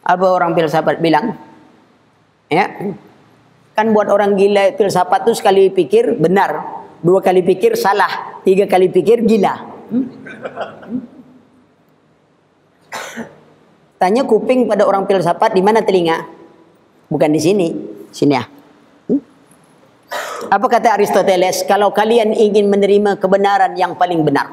[0.07, 1.35] Apa orang filsafat bilang?
[2.47, 2.71] Ya.
[3.75, 8.91] Kan buat orang gila filsafat itu sekali pikir benar, Dua kali pikir salah, tiga kali
[8.91, 9.55] pikir gila.
[9.95, 10.11] Hmm?
[14.03, 16.27] Tanya kuping pada orang filsafat di mana telinga?
[17.07, 17.69] Bukan di sini.
[18.11, 18.43] Sini ya.
[19.07, 19.23] Hmm?
[20.51, 21.63] Apa kata Aristoteles?
[21.63, 24.51] Kalau kalian ingin menerima kebenaran yang paling benar.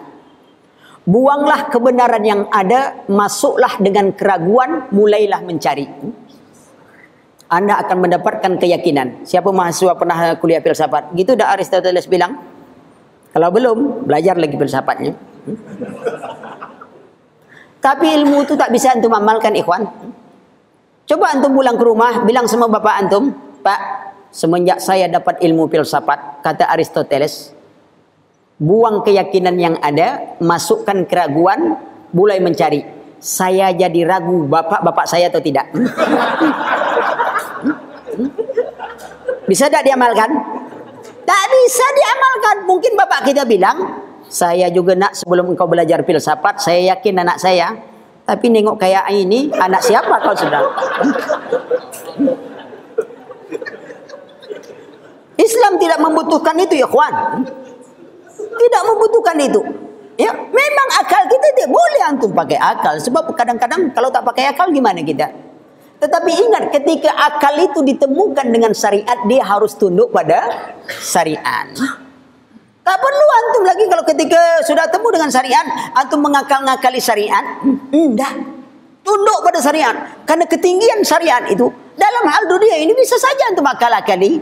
[1.07, 3.07] Buanglah kebenaran yang ada.
[3.09, 4.93] Masuklah dengan keraguan.
[4.93, 5.89] Mulailah mencari.
[7.47, 9.23] Anda akan mendapatkan keyakinan.
[9.23, 11.15] Siapa mahasiswa pernah kuliah filsafat?
[11.15, 12.57] Gitu dah Aristoteles bilang.
[13.38, 15.13] Kalau belum, belajar lagi filsafatnya.
[17.77, 19.85] Tapi ilmu itu tak bisa antum amalkan ikhwan.
[21.05, 23.29] Coba antum pulang ke rumah, bilang sama bapak antum,
[23.61, 23.79] Pak,
[24.33, 27.53] semenjak saya dapat ilmu filsafat, kata Aristoteles,
[28.57, 31.77] buang keyakinan yang ada, masukkan keraguan,
[32.17, 32.89] mulai mencari.
[33.21, 35.69] Saya jadi ragu bapak-bapak saya atau tidak.
[39.45, 40.57] Bisa tak diamalkan?
[41.28, 42.55] Tak bisa diamalkan.
[42.63, 43.99] Mungkin bapak kita bilang,
[44.32, 47.75] saya juga nak sebelum engkau belajar filsafat, saya yakin anak saya.
[48.23, 50.63] Tapi nengok kayak ini, anak siapa kau sudah?
[55.36, 57.43] Islam tidak membutuhkan itu ya kawan.
[58.36, 59.61] Tidak membutuhkan itu.
[60.17, 64.73] Ya, memang akal kita tidak boleh antum pakai akal sebab kadang-kadang kalau tak pakai akal
[64.73, 65.30] gimana kita?
[65.97, 70.45] Tetapi ingat ketika akal itu ditemukan dengan syariat dia harus tunduk pada
[71.01, 71.65] syariat.
[72.87, 77.43] Tak perlu antum lagi kalau ketika sudah temu dengan syariat, antum mengakal-ngakali syariat.
[77.91, 78.33] Tidak.
[79.03, 79.95] Tunduk pada syariat.
[80.23, 81.67] Karena ketinggian syariat itu,
[81.97, 84.39] dalam hal dunia ini bisa saja antum akal-akali.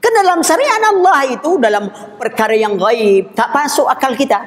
[0.00, 4.38] Karena dalam syariat Allah itu, dalam perkara yang gaib, tak masuk akal kita.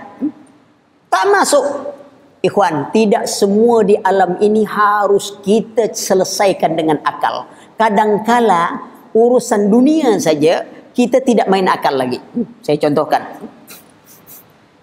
[1.12, 1.99] Tak masuk.
[2.40, 7.52] Ikhwan, tidak semua di alam ini harus kita selesaikan dengan akal.
[7.76, 8.80] Kadangkala
[9.12, 10.64] urusan dunia saja
[10.96, 12.20] kita tidak main akal lagi.
[12.64, 13.40] Saya contohkan.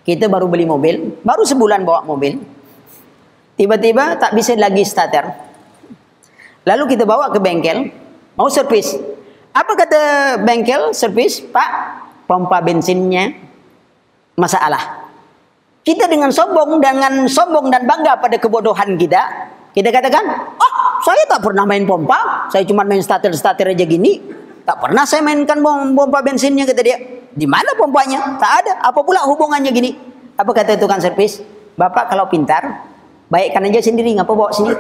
[0.04, 2.38] Kita baru beli mobil, baru sebulan bawa mobil.
[3.56, 5.28] Tiba-tiba tak bisa lagi starter.
[6.62, 7.88] Lalu kita bawa ke bengkel,
[8.36, 8.96] mau servis.
[9.56, 10.00] Apa kata
[10.44, 11.40] bengkel servis?
[11.40, 11.70] Pak,
[12.28, 13.32] pompa bensinnya
[14.36, 14.95] masalah.
[15.86, 19.22] Kita dengan sombong, dengan sombong dan bangga pada kebodohan kita,
[19.70, 20.26] kita katakan,
[20.58, 20.74] oh
[21.06, 24.18] saya tak pernah main pompa, saya cuma main starter-starter aja gini.
[24.66, 26.98] Tak pernah saya mainkan pompa bensinnya kata dia.
[27.30, 28.34] Di mana pompanya?
[28.34, 28.72] Tak ada.
[28.82, 29.94] Apa pula hubungannya gini?
[30.34, 31.38] Apa kata tukang servis?
[31.78, 32.82] Bapak kalau pintar,
[33.30, 34.74] baikkan aja sendiri, ngapa bawa sini?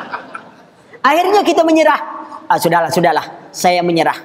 [1.06, 2.00] Akhirnya kita menyerah.
[2.50, 3.54] Ah, sudahlah, sudahlah.
[3.54, 4.18] Saya menyerah.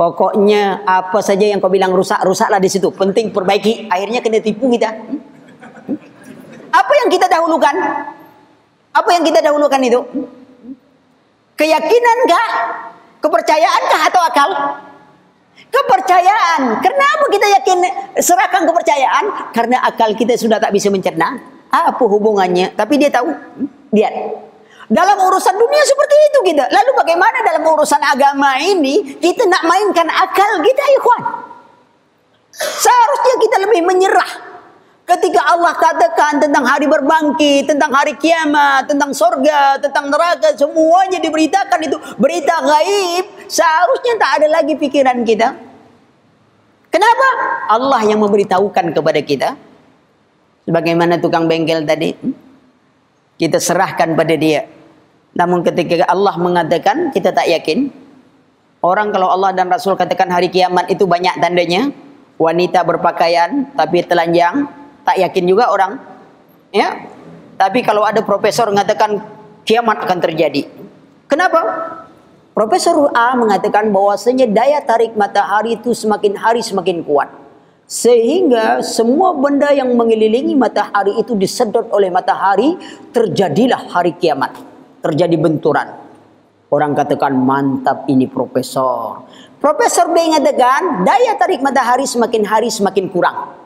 [0.00, 2.88] Pokoknya apa saja yang kau bilang rusak, rusaklah di situ.
[2.88, 3.84] Penting perbaiki.
[3.92, 4.88] Akhirnya kena tipu kita.
[6.72, 7.76] Apa yang kita dahulukan?
[8.96, 10.00] Apa yang kita dahulukan itu?
[11.52, 12.48] Keyakinan kah?
[13.20, 14.50] Kepercayaankah atau akal?
[15.68, 16.80] Kepercayaan.
[16.80, 17.78] Kenapa kita yakin
[18.24, 19.52] serahkan kepercayaan?
[19.52, 21.36] Karena akal kita sudah tak bisa mencerna.
[21.68, 22.72] Apa hubungannya?
[22.72, 23.28] Tapi dia tahu.
[23.92, 24.48] Lihat.
[24.90, 26.66] Dalam urusan dunia seperti itu kita.
[26.66, 31.22] Lalu bagaimana dalam urusan agama ini kita nak mainkan akal kita, ikhwan?
[32.58, 34.50] Seharusnya kita lebih menyerah
[35.10, 41.82] Ketika Allah katakan tentang hari berbangkit, tentang hari kiamat, tentang sorga, tentang neraka, semuanya diberitakan
[41.82, 43.26] itu berita gaib.
[43.50, 45.50] Seharusnya tak ada lagi pikiran kita.
[46.94, 47.28] Kenapa?
[47.66, 49.58] Allah yang memberitahukan kepada kita.
[50.70, 52.14] Sebagaimana tukang bengkel tadi.
[53.34, 54.62] Kita serahkan pada dia.
[55.34, 57.90] Namun ketika Allah mengatakan, kita tak yakin.
[58.80, 61.92] Orang kalau Allah dan Rasul katakan hari kiamat itu banyak tandanya.
[62.40, 64.64] Wanita berpakaian tapi telanjang
[65.04, 66.00] tak yakin juga orang.
[66.72, 67.04] Ya.
[67.60, 69.20] Tapi kalau ada profesor mengatakan
[69.68, 70.64] kiamat akan terjadi.
[71.28, 71.60] Kenapa?
[72.56, 77.28] Profesor A mengatakan bahwasanya daya tarik matahari itu semakin hari semakin kuat.
[77.84, 82.78] Sehingga semua benda yang mengelilingi matahari itu disedot oleh matahari,
[83.12, 84.69] terjadilah hari kiamat.
[85.00, 85.88] Terjadi benturan.
[86.70, 89.26] Orang katakan mantap ini profesor.
[89.58, 93.58] Profesor B mengatakan daya tarik matahari semakin hari semakin kurang.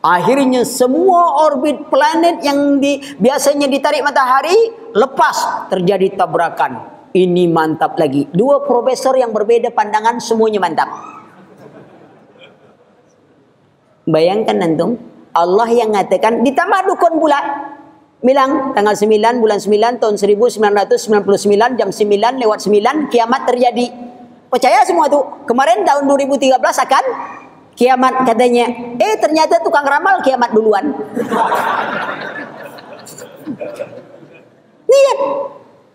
[0.00, 4.56] Akhirnya semua orbit planet yang di, biasanya ditarik matahari
[4.96, 7.00] lepas terjadi tabrakan.
[7.12, 8.24] Ini mantap lagi.
[8.32, 10.88] Dua profesor yang berbeda pandangan semuanya mantap.
[14.08, 14.84] Bayangkan nanti
[15.36, 17.40] Allah yang mengatakan ditambah dukun pula.
[18.20, 23.88] Bilang tanggal 9 bulan 9 tahun 1999 jam 9 lewat 9 kiamat terjadi.
[24.52, 25.24] Percaya semua tu.
[25.48, 27.04] Kemarin tahun 2013 akan
[27.72, 28.68] kiamat katanya.
[29.00, 30.92] Eh ternyata tukang ramal kiamat duluan.
[34.84, 35.18] Lihat.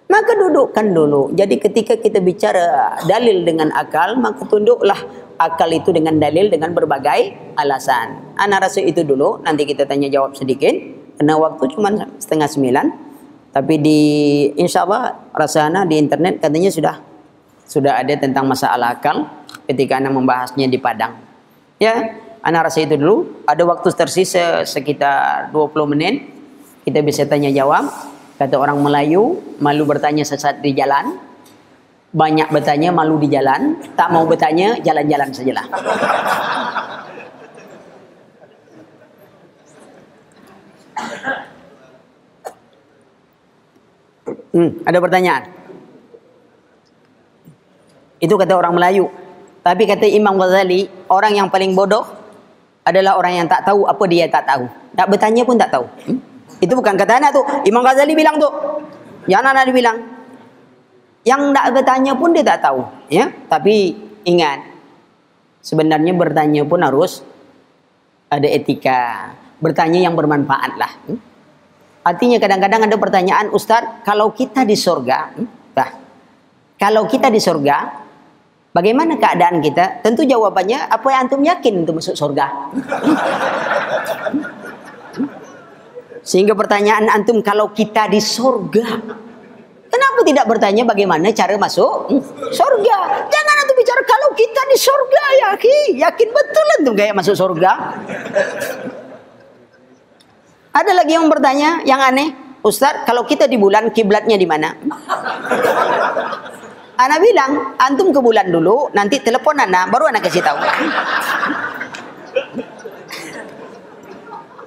[0.05, 1.33] Maka dudukkan dulu.
[1.33, 4.97] Jadi ketika kita bicara dalil dengan akal, maka tunduklah
[5.41, 8.37] akal itu dengan dalil dengan berbagai alasan.
[8.37, 10.94] Anak rasa itu dulu, nanti kita tanya jawab sedikit.
[11.15, 11.89] Karena waktu cuma
[12.19, 12.87] setengah sembilan.
[13.55, 14.01] Tapi di
[14.59, 16.95] insya Allah rasanya di internet katanya sudah
[17.63, 19.25] sudah ada tentang masalah akal
[19.63, 21.15] ketika anda membahasnya di Padang.
[21.79, 23.47] Ya, anda rasa itu dulu.
[23.49, 26.15] Ada waktu tersisa sekitar 20 menit.
[26.85, 27.89] Kita bisa tanya jawab.
[28.35, 31.17] Kata orang Melayu, malu bertanya sesat di jalan.
[32.13, 33.81] Banyak bertanya, malu di jalan.
[33.97, 35.65] Tak mau bertanya, jalan-jalan sajalah.
[44.55, 45.43] Hmm, ada pertanyaan?
[48.23, 49.11] Itu kata orang Melayu.
[49.59, 52.05] Tapi kata Imam Ghazali, orang yang paling bodoh
[52.85, 54.63] adalah orang yang tak tahu apa dia tak tahu.
[54.95, 55.85] Tak bertanya pun tak tahu.
[56.07, 56.19] Hmm?
[56.61, 57.41] Itu bukan kata anak tu.
[57.67, 58.47] Imam Ghazali bilang tu.
[59.27, 59.97] Jangan anak dia bilang.
[61.25, 62.85] Yang tak bertanya pun dia tak tahu.
[63.09, 64.61] Ya, Tapi ingat.
[65.65, 67.25] Sebenarnya bertanya pun harus
[68.29, 69.33] ada etika.
[69.59, 70.91] Bertanya yang bermanfaat lah.
[71.07, 71.19] Hmm?
[72.05, 75.33] Artinya kadang-kadang ada pertanyaan, Ustaz, kalau kita di surga,
[75.73, 75.89] nah,
[76.77, 77.77] kalau kita di surga,
[78.69, 80.05] bagaimana keadaan kita?
[80.05, 82.45] Tentu jawabannya, apa yang antum yakin untuk masuk surga?
[86.21, 88.85] Sehingga pertanyaan antum, kalau kita di surga,
[89.89, 92.21] kenapa tidak bertanya bagaimana cara masuk
[92.53, 92.97] surga?
[93.33, 97.71] Jangan antum bicara kalau kita di surga, yakin, yakin betul antum kayak masuk surga.
[100.75, 104.75] Ada lagi yang bertanya yang aneh, Ustaz, kalau kita di bulan kiblatnya di mana?
[106.99, 110.59] Ana bilang, antum ke bulan dulu, nanti telepon Ana, baru Ana kasih tahu.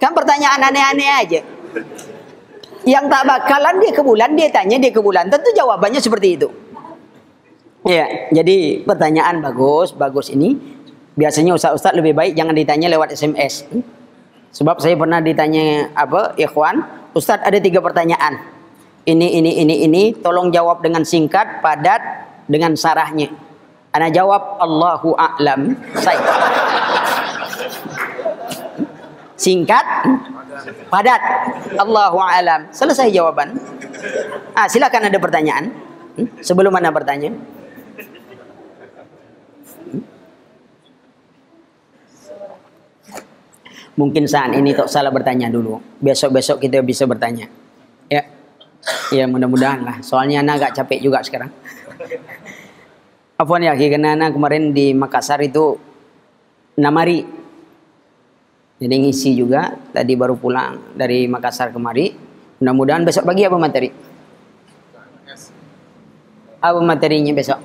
[0.00, 1.40] Kan pertanyaan aneh-aneh aja.
[2.88, 5.28] Yang tak bakalan dia ke bulan, dia tanya dia ke bulan.
[5.28, 6.48] Tentu jawabannya seperti itu.
[7.84, 10.56] Ya, jadi pertanyaan bagus, bagus ini.
[11.20, 13.68] Biasanya ustaz-ustaz lebih baik jangan ditanya lewat SMS.
[14.52, 16.80] Sebab saya pernah ditanya apa, ikhwan,
[17.12, 18.40] Ustaz ada tiga pertanyaan.
[19.08, 22.00] Ini, ini, ini, ini, tolong jawab dengan singkat, padat,
[22.48, 23.32] dengan sarahnya.
[23.92, 25.72] Ana jawab, Allahu a'lam.
[25.96, 26.20] Saya.
[29.38, 29.86] Singkat,
[30.92, 31.22] padat,
[31.80, 32.68] Allahu a'lam.
[32.68, 33.56] Selesai jawaban.
[34.52, 35.72] Ah, silakan ada pertanyaan.
[36.18, 36.28] Hmm?
[36.44, 37.32] Sebelum anda bertanya.
[43.98, 45.82] Mungkin saat ini tak salah bertanya dulu.
[45.98, 47.50] Besok-besok kita bisa bertanya.
[48.06, 48.22] Ya.
[49.10, 49.96] Ya mudah-mudahan lah.
[50.06, 51.50] Soalnya anak agak capek juga sekarang.
[53.34, 55.74] Apa ya, karena anak kemarin di Makassar itu
[56.78, 57.26] namari.
[58.78, 59.74] Jadi ngisi juga.
[59.90, 62.14] Tadi baru pulang dari Makassar kemari.
[62.62, 63.90] Mudah-mudahan besok pagi apa materi?
[66.62, 67.58] Apa materinya besok?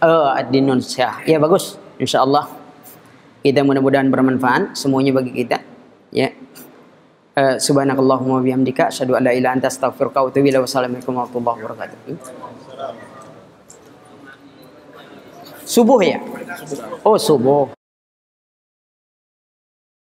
[0.00, 1.20] Oh, di Indonesia.
[1.28, 1.76] Ya bagus.
[2.00, 2.59] Insya Allah
[3.40, 5.64] kita mudah-mudahan bermanfaat semuanya bagi kita.
[6.12, 6.36] Ya.
[7.30, 11.98] Uh, subhanakallahumma bihamdika asyhadu an la ilaha anta astaghfiruka wa atubu ilaik wassalamualaikum warahmatullahi wabarakatuh.
[15.64, 16.18] Subuh ya?
[17.06, 17.79] Oh subuh